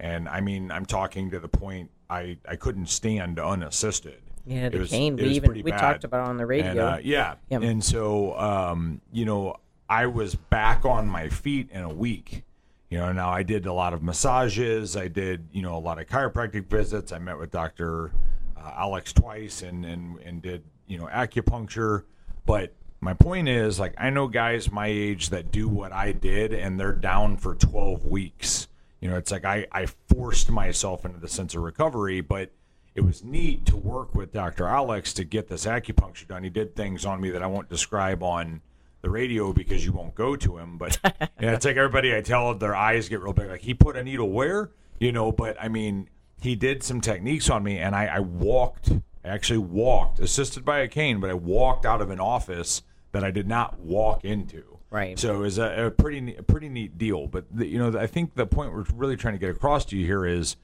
[0.00, 4.20] and I mean, I'm talking to the point I I couldn't stand unassisted.
[4.46, 5.18] Yeah, the It was- cane.
[5.18, 5.78] it We was even we bad.
[5.80, 6.70] talked about on the radio.
[6.70, 7.34] And, uh, yeah.
[7.50, 7.62] Yep.
[7.62, 9.56] And so, um, you know,
[9.88, 12.42] I was back on my feet in a week.
[12.90, 14.96] You know, now I did a lot of massages.
[14.96, 17.12] I did, you know, a lot of chiropractic visits.
[17.12, 18.10] I met with Dr.
[18.62, 22.04] Uh, Alex twice and, and, and did, you know, acupuncture.
[22.46, 26.52] But my point is, like, I know guys my age that do what I did
[26.52, 28.68] and they're down for 12 weeks.
[29.00, 32.50] You know, it's like I, I forced myself into the sense of recovery, but
[32.94, 34.66] it was neat to work with Dr.
[34.66, 36.44] Alex to get this acupuncture done.
[36.44, 38.60] He did things on me that I won't describe on
[39.00, 40.78] the radio because you won't go to him.
[40.78, 43.48] But yeah, it's like everybody I tell their eyes get real big.
[43.48, 46.08] Like he put a needle where, you know, but I mean,
[46.42, 48.90] he did some techniques on me and I, I walked,
[49.24, 52.82] I actually walked, assisted by a cane, but I walked out of an office
[53.12, 54.64] that I did not walk into.
[54.90, 55.18] Right.
[55.18, 57.26] So it was a, a pretty a pretty neat deal.
[57.26, 59.96] But the, you know, I think the point we're really trying to get across to
[59.96, 60.56] you here is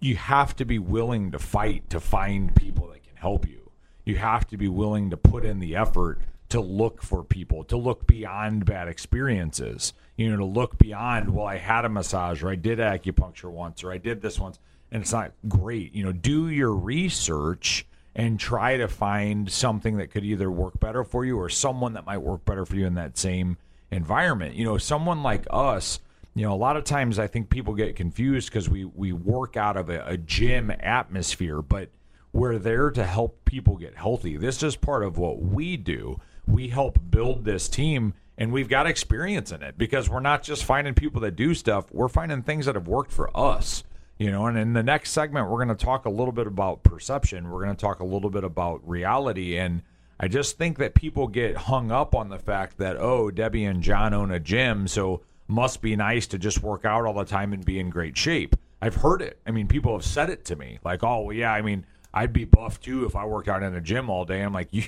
[0.00, 3.70] you have to be willing to fight to find people that can help you.
[4.04, 6.18] You have to be willing to put in the effort
[6.48, 9.92] to look for people, to look beyond bad experiences.
[10.16, 11.32] You know, to look beyond.
[11.32, 14.58] Well, I had a massage, or I did acupuncture once, or I did this once,
[14.90, 15.94] and it's not great.
[15.94, 21.04] You know, do your research and try to find something that could either work better
[21.04, 23.56] for you or someone that might work better for you in that same
[23.90, 24.54] environment.
[24.54, 26.00] You know, someone like us,
[26.34, 29.56] you know, a lot of times I think people get confused because we we work
[29.56, 31.90] out of a, a gym atmosphere, but
[32.32, 34.36] we're there to help people get healthy.
[34.36, 36.20] This is part of what we do.
[36.46, 40.64] We help build this team and we've got experience in it because we're not just
[40.64, 43.82] finding people that do stuff, we're finding things that have worked for us.
[44.18, 46.82] You know, and in the next segment, we're going to talk a little bit about
[46.82, 47.50] perception.
[47.50, 49.56] We're going to talk a little bit about reality.
[49.56, 49.82] And
[50.18, 53.80] I just think that people get hung up on the fact that, oh, Debbie and
[53.80, 57.52] John own a gym, so must be nice to just work out all the time
[57.52, 58.56] and be in great shape.
[58.82, 59.38] I've heard it.
[59.46, 62.32] I mean, people have said it to me like, oh, well, yeah, I mean, I'd
[62.32, 64.42] be buff too if I worked out in a gym all day.
[64.42, 64.84] I'm like, you,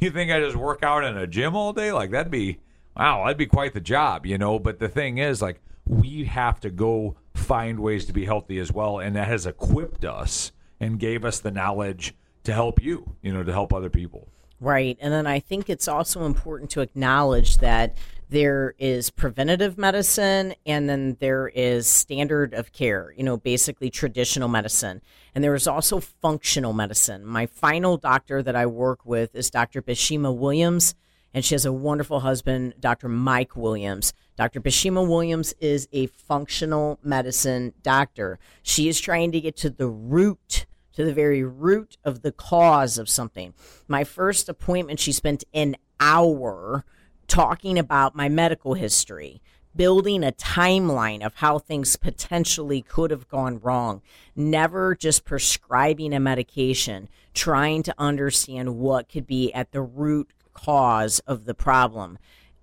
[0.00, 1.92] you think I just work out in a gym all day?
[1.92, 2.58] Like, that'd be,
[2.96, 4.58] wow, that'd be quite the job, you know?
[4.58, 8.72] But the thing is, like, we have to go find ways to be healthy as
[8.72, 8.98] well.
[8.98, 12.14] And that has equipped us and gave us the knowledge
[12.44, 14.28] to help you, you know, to help other people.
[14.60, 14.96] Right.
[15.00, 17.96] And then I think it's also important to acknowledge that
[18.28, 24.48] there is preventative medicine and then there is standard of care, you know, basically traditional
[24.48, 25.02] medicine.
[25.34, 27.26] And there is also functional medicine.
[27.26, 29.82] My final doctor that I work with is Dr.
[29.82, 30.94] Bashima Williams,
[31.34, 33.08] and she has a wonderful husband, Dr.
[33.08, 34.12] Mike Williams.
[34.36, 34.60] Dr.
[34.60, 38.38] Bashima Williams is a functional medicine doctor.
[38.62, 42.98] She is trying to get to the root to the very root of the cause
[42.98, 43.54] of something.
[43.88, 46.84] My first appointment, she spent an hour
[47.26, 49.40] talking about my medical history,
[49.74, 54.02] building a timeline of how things potentially could have gone wrong,
[54.36, 61.18] never just prescribing a medication, trying to understand what could be at the root cause
[61.20, 62.18] of the problem.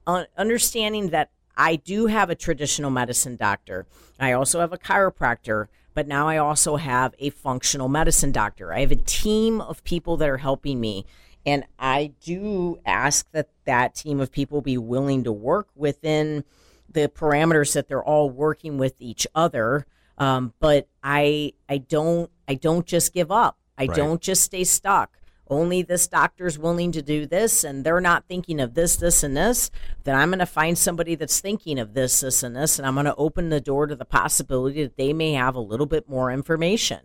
[0.08, 3.86] Uh, understanding that I do have a traditional medicine doctor.
[4.20, 8.74] I also have a chiropractor, but now I also have a functional medicine doctor.
[8.74, 11.06] I have a team of people that are helping me.
[11.46, 16.44] And I do ask that that team of people be willing to work within
[16.90, 19.86] the parameters that they're all working with each other.
[20.18, 23.58] Um, but I, I don't, I don't just give up.
[23.78, 23.96] I Right.
[23.96, 25.19] don't just stay stuck
[25.50, 29.36] only this doctor's willing to do this and they're not thinking of this, this, and
[29.36, 29.72] this,
[30.04, 32.94] then I'm going to find somebody that's thinking of this, this, and this, and I'm
[32.94, 36.08] going to open the door to the possibility that they may have a little bit
[36.08, 37.00] more information.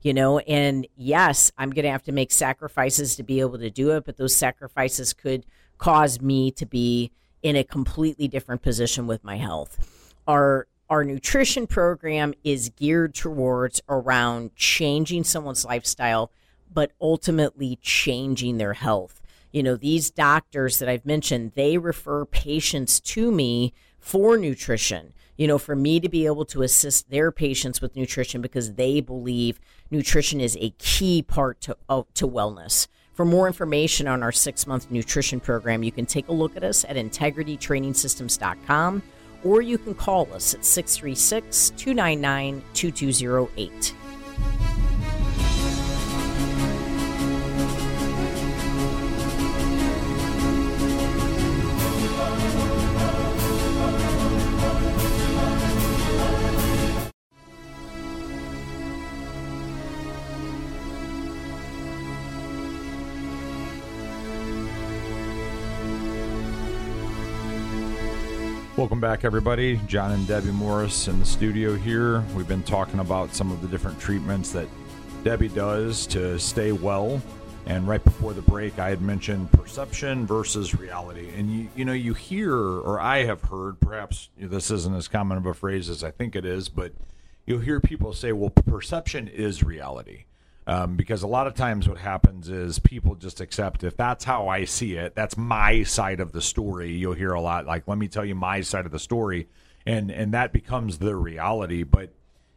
[0.00, 3.68] You know, and yes, I'm going to have to make sacrifices to be able to
[3.68, 5.44] do it, but those sacrifices could
[5.76, 7.10] cause me to be
[7.42, 10.14] in a completely different position with my health.
[10.26, 16.30] Our our nutrition program is geared towards around changing someone's lifestyle
[16.72, 19.20] but ultimately changing their health.
[19.52, 25.14] You know, these doctors that I've mentioned, they refer patients to me for nutrition.
[25.36, 29.00] You know, for me to be able to assist their patients with nutrition because they
[29.00, 29.60] believe
[29.90, 32.88] nutrition is a key part to, of, to wellness.
[33.14, 36.64] For more information on our six month nutrition program, you can take a look at
[36.64, 39.02] us at integritytrainingsystems.com
[39.44, 43.94] or you can call us at 636 299 2208.
[68.78, 69.80] Welcome back, everybody.
[69.88, 72.20] John and Debbie Morris in the studio here.
[72.36, 74.68] We've been talking about some of the different treatments that
[75.24, 77.20] Debbie does to stay well.
[77.66, 81.28] And right before the break, I had mentioned perception versus reality.
[81.36, 85.38] And you, you know, you hear, or I have heard, perhaps this isn't as common
[85.38, 86.92] of a phrase as I think it is, but
[87.46, 90.26] you'll hear people say, well, perception is reality.
[90.68, 94.48] Um, because a lot of times what happens is people just accept if that's how
[94.48, 96.92] I see it, that's my side of the story.
[96.92, 99.48] You'll hear a lot like, "Let me tell you my side of the story,"
[99.86, 101.84] and and that becomes the reality.
[101.84, 102.12] But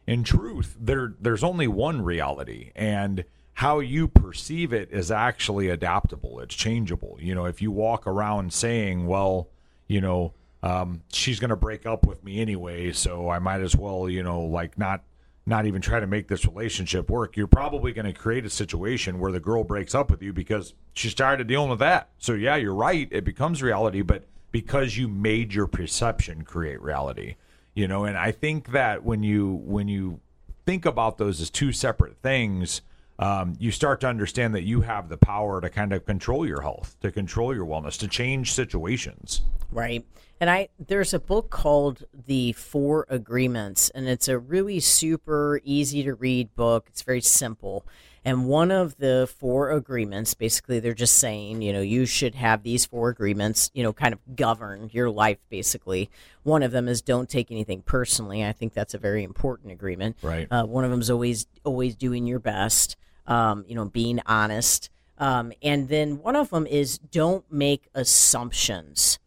[0.06, 6.38] in truth, there there's only one reality, and how you perceive it is actually adaptable.
[6.40, 7.16] It's changeable.
[7.18, 9.48] You know, if you walk around saying, "Well,"
[9.88, 10.34] you know.
[10.64, 14.22] Um, she's going to break up with me anyway, so I might as well, you
[14.22, 15.02] know, like not
[15.44, 19.18] not even try to make this relationship work, you're probably going to create a situation
[19.18, 22.10] where the girl breaks up with you because she's tired of dealing with that.
[22.18, 23.08] So, yeah, you're right.
[23.10, 27.36] It becomes reality, but because you made your perception create reality,
[27.74, 30.20] you know, and I think that when you, when you
[30.64, 32.82] think about those as two separate things,
[33.22, 36.60] um, you start to understand that you have the power to kind of control your
[36.60, 39.42] health, to control your wellness, to change situations.
[39.70, 40.04] Right.
[40.40, 46.02] And I there's a book called The Four Agreements, and it's a really super easy
[46.02, 46.86] to read book.
[46.88, 47.86] It's very simple.
[48.24, 52.62] And one of the four agreements, basically, they're just saying, you know, you should have
[52.62, 56.08] these four agreements, you know, kind of govern your life, basically.
[56.44, 58.44] One of them is don't take anything personally.
[58.44, 60.16] I think that's a very important agreement.
[60.22, 60.46] Right.
[60.50, 62.96] Uh, one of them is always, always doing your best,
[63.26, 64.90] um, you know, being honest.
[65.18, 69.18] Um, and then one of them is don't make assumptions.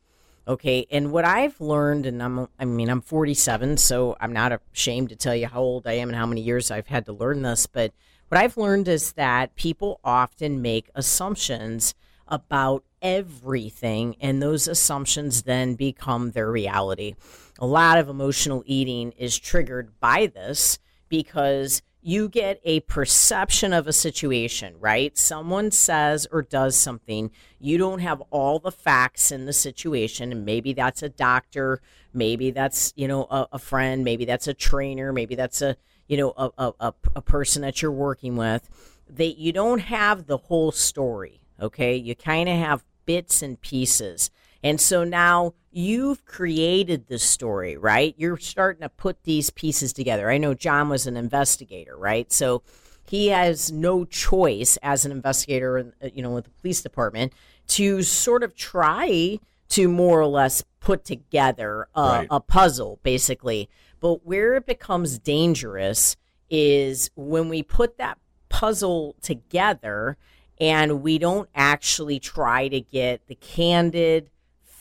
[0.48, 5.10] Okay, and what I've learned, and I'm, I mean, I'm 47, so I'm not ashamed
[5.10, 7.42] to tell you how old I am and how many years I've had to learn
[7.42, 7.66] this.
[7.66, 7.94] But
[8.28, 11.96] what I've learned is that people often make assumptions
[12.28, 17.16] about everything, and those assumptions then become their reality.
[17.58, 20.78] A lot of emotional eating is triggered by this
[21.10, 25.18] because you get a perception of a situation, right?
[25.18, 30.46] Someone says or does something, you don't have all the facts in the situation, and
[30.46, 31.82] maybe that's a doctor,
[32.14, 35.78] maybe that's you know a, a friend, maybe that's a trainer, maybe that's a
[36.08, 38.70] you know a, a, a person that you're working with.
[39.10, 41.96] That you don't have the whole story, okay?
[41.96, 44.30] You kind of have bits and pieces.
[44.66, 48.16] And so now you've created the story, right?
[48.18, 50.32] You're starting to put these pieces together.
[50.32, 52.32] I know John was an investigator, right?
[52.32, 52.64] So
[53.08, 57.32] he has no choice as an investigator, uh, you know, with the police department
[57.68, 59.38] to sort of try
[59.70, 62.28] to more or less put together a, right.
[62.32, 63.70] a puzzle, basically.
[64.00, 66.16] But where it becomes dangerous
[66.50, 68.18] is when we put that
[68.50, 70.18] puzzle together
[70.60, 74.32] and we don't actually try to get the candid,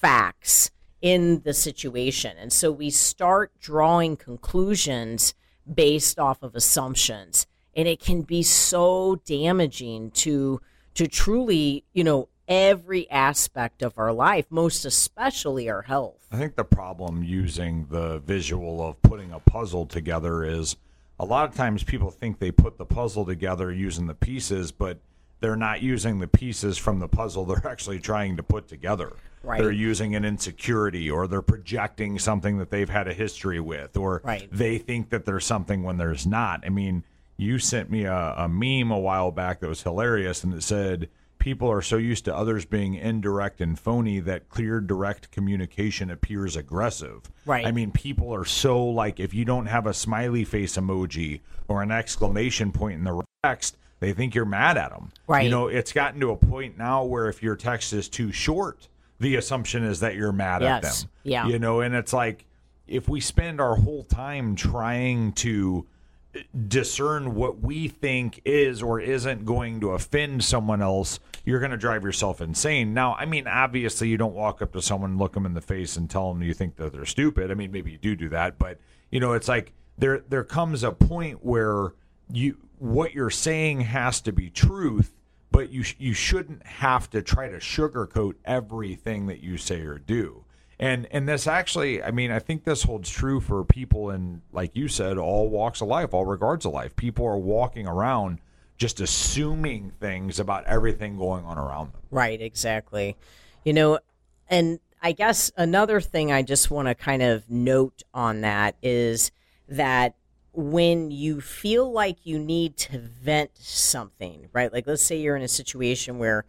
[0.05, 2.37] facts in the situation.
[2.39, 5.33] And so we start drawing conclusions
[5.73, 7.47] based off of assumptions.
[7.75, 10.61] And it can be so damaging to
[10.95, 16.29] to truly, you know, every aspect of our life, most especially our health.
[16.31, 20.77] I think the problem using the visual of putting a puzzle together is
[21.19, 24.99] a lot of times people think they put the puzzle together using the pieces, but
[25.41, 29.13] they're not using the pieces from the puzzle they're actually trying to put together.
[29.43, 29.61] Right.
[29.61, 34.23] They're using an insecurity or they're projecting something that they've had a history with or
[34.25, 34.49] right.
[34.51, 36.65] they think that there's something when there's not.
[36.65, 37.05] I mean,
[37.37, 41.11] you sent me a, a meme a while back that was hilarious and it said
[41.45, 46.57] people are so used to others being indirect and phony that clear direct communication appears
[46.57, 47.31] aggressive.
[47.45, 47.67] Right.
[47.67, 51.83] I mean, people are so like if you don't have a smiley face emoji or
[51.83, 55.11] an exclamation point in the text, they think you're mad at them.
[55.27, 55.45] Right.
[55.45, 58.89] You know, it's gotten to a point now where if your text is too short,
[59.19, 60.77] the assumption is that you're mad yes.
[60.77, 61.11] at them.
[61.23, 61.47] Yeah.
[61.47, 62.45] You know, and it's like
[62.87, 65.87] if we spend our whole time trying to
[66.35, 71.71] eh, discern what we think is or isn't going to offend someone else, you're going
[71.71, 72.93] to drive yourself insane.
[72.93, 75.97] Now, I mean, obviously, you don't walk up to someone, look them in the face,
[75.97, 77.51] and tell them you think that they're stupid.
[77.51, 78.79] I mean, maybe you do do that, but
[79.11, 81.95] you know, it's like there there comes a point where
[82.31, 85.15] you what you're saying has to be truth,
[85.51, 89.99] but you sh- you shouldn't have to try to sugarcoat everything that you say or
[89.99, 90.45] do.
[90.79, 94.75] And and this actually, I mean, I think this holds true for people in, like
[94.75, 96.97] you said, all walks of life, all regards of life.
[96.97, 98.41] People are walking around
[98.77, 102.03] just assuming things about everything going on around them.
[102.11, 103.17] Right, exactly.
[103.65, 104.01] You know,
[104.49, 109.31] and I guess another thing I just want to kind of note on that is
[109.69, 110.17] that
[110.55, 114.73] when you feel like you need to vent something, right?
[114.73, 116.45] Like let's say you're in a situation where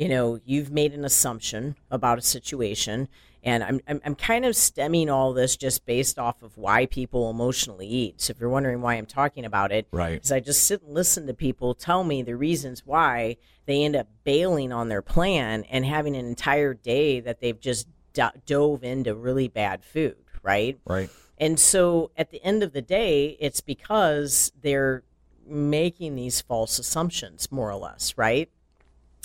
[0.00, 3.06] you know, you've made an assumption about a situation.
[3.42, 7.28] And I'm, I'm, I'm kind of stemming all this just based off of why people
[7.28, 8.18] emotionally eat.
[8.22, 10.14] So if you're wondering why I'm talking about it, Right.
[10.14, 13.36] Because I just sit and listen to people tell me the reasons why
[13.66, 17.86] they end up bailing on their plan and having an entire day that they've just
[18.14, 20.78] do- dove into really bad food, right?
[20.86, 21.10] Right.
[21.40, 25.02] And so at the end of the day, it's because they're
[25.46, 28.50] making these false assumptions, more or less, right?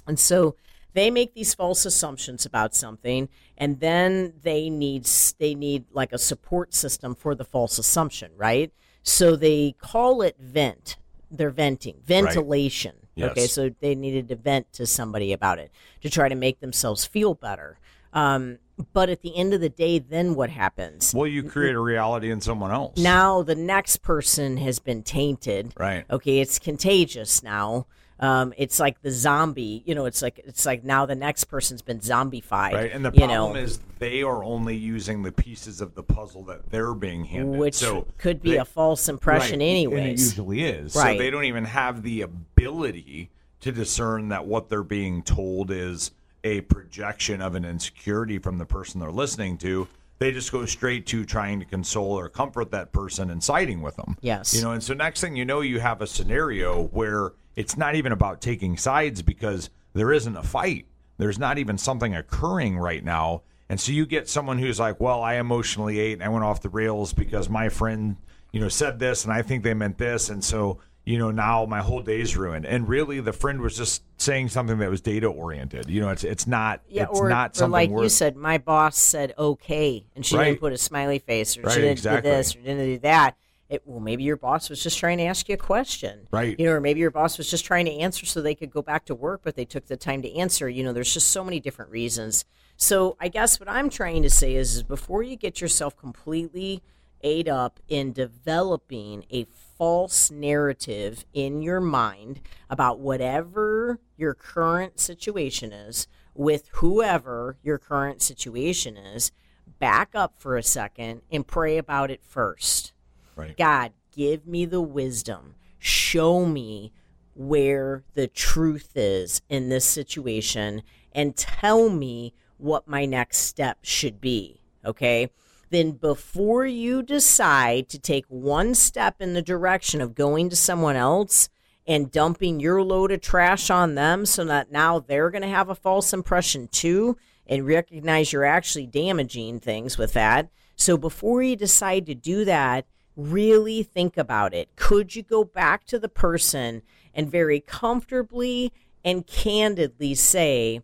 [0.07, 0.55] And so
[0.93, 5.05] they make these false assumptions about something, and then they need
[5.39, 8.71] they need like a support system for the false assumption, right?
[9.03, 10.95] So they call it vent.
[11.29, 12.95] They're venting, ventilation.
[13.15, 13.31] Yes.
[13.31, 17.05] Okay, so they needed to vent to somebody about it to try to make themselves
[17.05, 17.77] feel better.
[18.13, 18.59] Um,
[18.93, 21.13] but at the end of the day, then what happens?
[21.13, 22.97] Well, you create a reality in someone else.
[22.97, 26.05] now the next person has been tainted Right.
[26.09, 27.87] okay it's contagious now
[28.19, 31.81] um, it's like the zombie you know it's like it's like now the next person's
[31.81, 32.91] been zombified Right.
[32.91, 36.69] And the problem know is they are only using the pieces of the puzzle that
[36.69, 37.59] they're being handed.
[37.59, 40.95] which so could be they- a false impression Right, anyways And it usually is.
[40.95, 41.13] Right.
[41.13, 46.11] So they don't even have the ability to discern that what they're being told is
[46.45, 49.87] a projection of an insecurity from the person they're listening to.
[50.19, 53.97] They just go straight to trying to console or comfort that person and siding with
[53.97, 54.15] them.
[54.21, 54.55] Yes.
[54.55, 57.95] You know, and so next thing you know, you have a scenario where it's not
[57.95, 60.85] even about taking sides because there isn't a fight.
[61.17, 63.41] There's not even something occurring right now.
[63.67, 66.61] And so you get someone who's like, well, I emotionally ate and I went off
[66.61, 68.17] the rails because my friend,
[68.51, 70.29] you know, said this and I think they meant this.
[70.29, 72.65] And so, you know, now my whole day's ruined.
[72.65, 75.87] And really the friend was just saying something that was data oriented.
[75.89, 78.35] You know, it's it's not yeah it's or, not or something like worth, you said
[78.35, 80.45] my boss said okay and she Right.
[80.45, 82.29] didn't put a smiley face or Right, she didn't exactly.
[82.29, 83.37] do this or didn't do that
[83.69, 86.57] it, well maybe your boss was just trying to ask you a question Right.
[86.59, 88.81] you know or maybe your boss was just trying to answer so they could go
[88.81, 91.43] back to work but they took the time to answer you know there's just so
[91.43, 92.45] many different reasons
[92.77, 96.81] so i guess what i'm trying to say is, is before you get yourself completely
[97.21, 99.45] ate up in developing a
[99.77, 108.21] false narrative in your mind about whatever your current situation is with whoever your current
[108.21, 109.31] situation is
[109.79, 112.93] back up for a second and pray about it first
[113.35, 113.55] right.
[113.57, 115.55] God, give me the wisdom.
[115.79, 116.91] Show me
[117.35, 124.21] where the truth is in this situation and tell me what my next step should
[124.21, 124.61] be.
[124.85, 125.29] Okay.
[125.69, 130.95] Then, before you decide to take one step in the direction of going to someone
[130.95, 131.49] else
[131.87, 135.69] and dumping your load of trash on them so that now they're going to have
[135.69, 140.49] a false impression too and recognize you're actually damaging things with that.
[140.75, 142.85] So, before you decide to do that,
[143.15, 144.75] really think about it.
[144.75, 146.81] Could you go back to the person
[147.13, 150.81] and very comfortably and candidly say,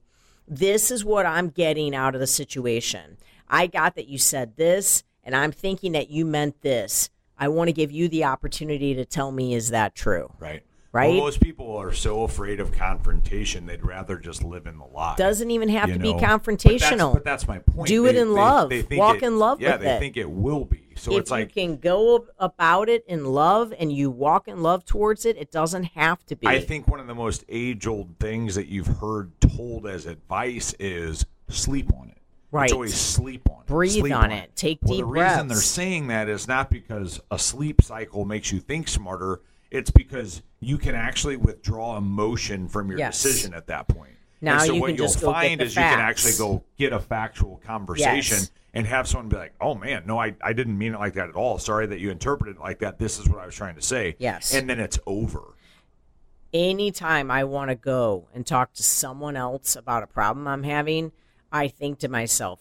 [0.48, 3.18] This is what I'm getting out of the situation?
[3.52, 7.10] I got that you said this, and I'm thinking that you meant this.
[7.38, 10.34] I want to give you the opportunity to tell me, is that true?
[10.40, 10.64] Right.
[10.94, 11.12] Right?
[11.12, 15.16] Well, most people are so afraid of confrontation, they'd rather just live in the lie.
[15.16, 16.20] Doesn't even have to be know?
[16.20, 16.98] But confrontational.
[16.98, 17.88] that's, but that's my point.
[17.88, 18.74] Do it in love.
[18.92, 20.90] Walk in love Yeah, with they think it will be.
[20.96, 24.62] So if it's like you can go about it in love and you walk in
[24.62, 26.46] love towards it, it doesn't have to be.
[26.46, 31.26] I think one of the most age-old things that you've heard told as advice is
[31.48, 32.21] sleep on it.
[32.52, 32.66] Right.
[32.66, 33.68] It's always sleep on it.
[33.68, 34.56] Breathe Sleep on it.
[34.56, 38.52] Take well, deep the reason they're saying that is not because a sleep cycle makes
[38.52, 39.40] you think smarter.
[39.70, 43.22] It's because you can actually withdraw emotion from your Yes.
[43.24, 44.18] decision at that point.
[44.42, 47.00] Now and so you what can you'll find is you can actually go get a
[47.00, 48.52] factual conversation Yes.
[48.74, 51.30] and have someone be like, "Oh man, no, I, I didn't mean it like that
[51.30, 51.58] at all.
[51.58, 53.00] Sorry that you interpreted it like that.
[53.00, 54.54] This is what I was trying to say." Yes.
[54.54, 55.56] and then it's over.
[56.54, 61.12] anytime I want to go and talk to someone else about a problem I'm having,
[61.52, 62.60] I think to myself,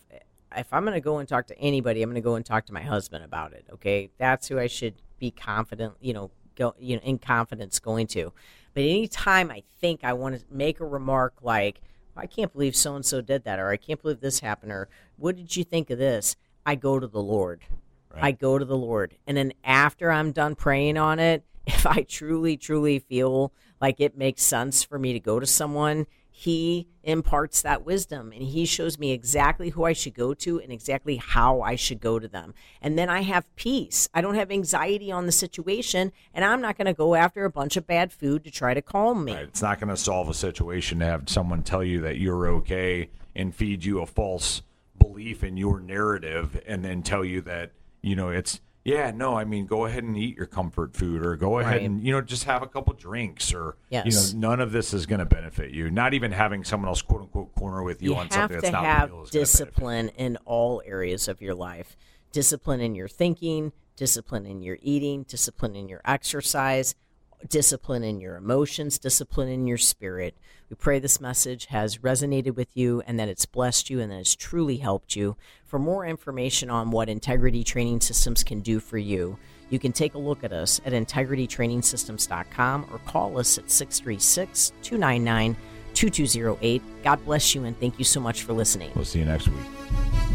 [0.56, 2.66] if I'm going to go and talk to anybody, I'm going to go and talk
[2.66, 3.64] to my husband about it.
[3.72, 8.06] Okay, that's who I should be confident, you know, go, you know, in confidence going
[8.08, 8.32] to.
[8.74, 11.80] But anytime I think I want to make a remark like,
[12.16, 14.88] I can't believe so and so did that, or I can't believe this happened, or
[15.16, 16.36] what did you think of this?
[16.66, 17.62] I go to the Lord.
[18.14, 19.14] I go to the Lord.
[19.26, 24.16] And then after I'm done praying on it, if I truly, truly feel like it
[24.16, 26.06] makes sense for me to go to someone,
[26.40, 30.72] He imparts that wisdom and He shows me exactly who I should go to and
[30.72, 32.54] exactly how I should go to them.
[32.80, 34.08] And then I have peace.
[34.14, 37.50] I don't have anxiety on the situation, and I'm not going to go after a
[37.50, 39.34] bunch of bad food to try to calm me.
[39.34, 39.42] Right.
[39.42, 43.10] It's not going to solve a situation to have someone tell you that you're okay
[43.36, 44.62] and feed you a false
[44.98, 49.44] belief in your narrative and then tell you that, you know, it's Yeah, no, I
[49.44, 51.82] mean, go ahead and eat your comfort food, or go ahead Right.
[51.82, 54.06] and you know just have a couple drinks, or Yes.
[54.32, 55.90] you know, none of this is going to benefit you.
[55.90, 58.84] Not even having someone else quote unquote corner with you, you on something that's not
[58.84, 59.40] have real is gonna benefit you.
[59.40, 61.96] discipline in all areas of your life
[62.32, 66.94] discipline in your thinking discipline in your eating discipline in your exercise
[67.48, 70.36] discipline in your emotions discipline in your spirit
[70.68, 74.20] we pray this message has resonated with you and that it's blessed you and that
[74.20, 75.36] it's truly helped you
[75.66, 79.38] for more information on what integrity training systems can do for you
[79.70, 85.56] you can take a look at us at integritytrainingsystems.com or call us at 636 299
[85.94, 86.82] 2208.
[87.02, 88.90] God bless you and thank you so much for listening.
[88.94, 90.29] We'll see you next week.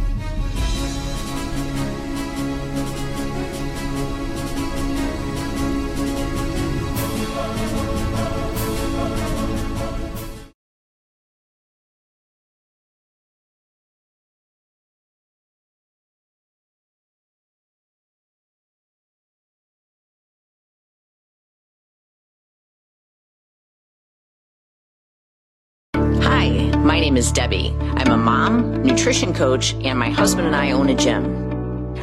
[27.15, 27.73] Name is Debbie.
[27.95, 31.23] I'm a mom, nutrition coach, and my husband and I own a gym.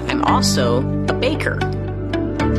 [0.09, 1.59] I'm also a baker.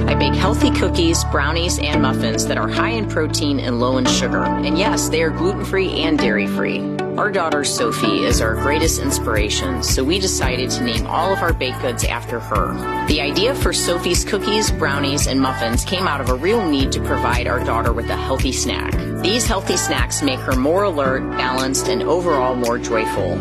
[0.08, 4.06] I bake healthy cookies, brownies, and muffins that are high in protein and low in
[4.06, 4.44] sugar.
[4.44, 6.82] And yes, they are gluten free and dairy free.
[7.18, 11.54] Our daughter Sophie is our greatest inspiration, so we decided to name all of our
[11.54, 13.06] baked goods after her.
[13.06, 17.00] The idea for Sophie's cookies, brownies, and muffins came out of a real need to
[17.04, 18.94] provide our daughter with a healthy snack.
[19.22, 23.36] These healthy snacks make her more alert, balanced, and overall more joyful.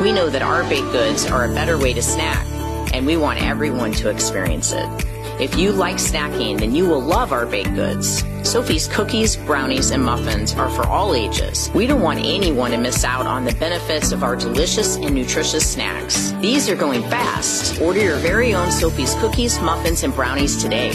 [0.00, 2.46] We know that our baked goods are a better way to snack,
[2.94, 5.11] and we want everyone to experience it.
[5.42, 8.22] If you like snacking, then you will love our baked goods.
[8.48, 11.68] Sophie's cookies, brownies, and muffins are for all ages.
[11.74, 15.68] We don't want anyone to miss out on the benefits of our delicious and nutritious
[15.68, 16.30] snacks.
[16.40, 17.80] These are going fast.
[17.80, 20.92] Order your very own Sophie's cookies, muffins, and brownies today.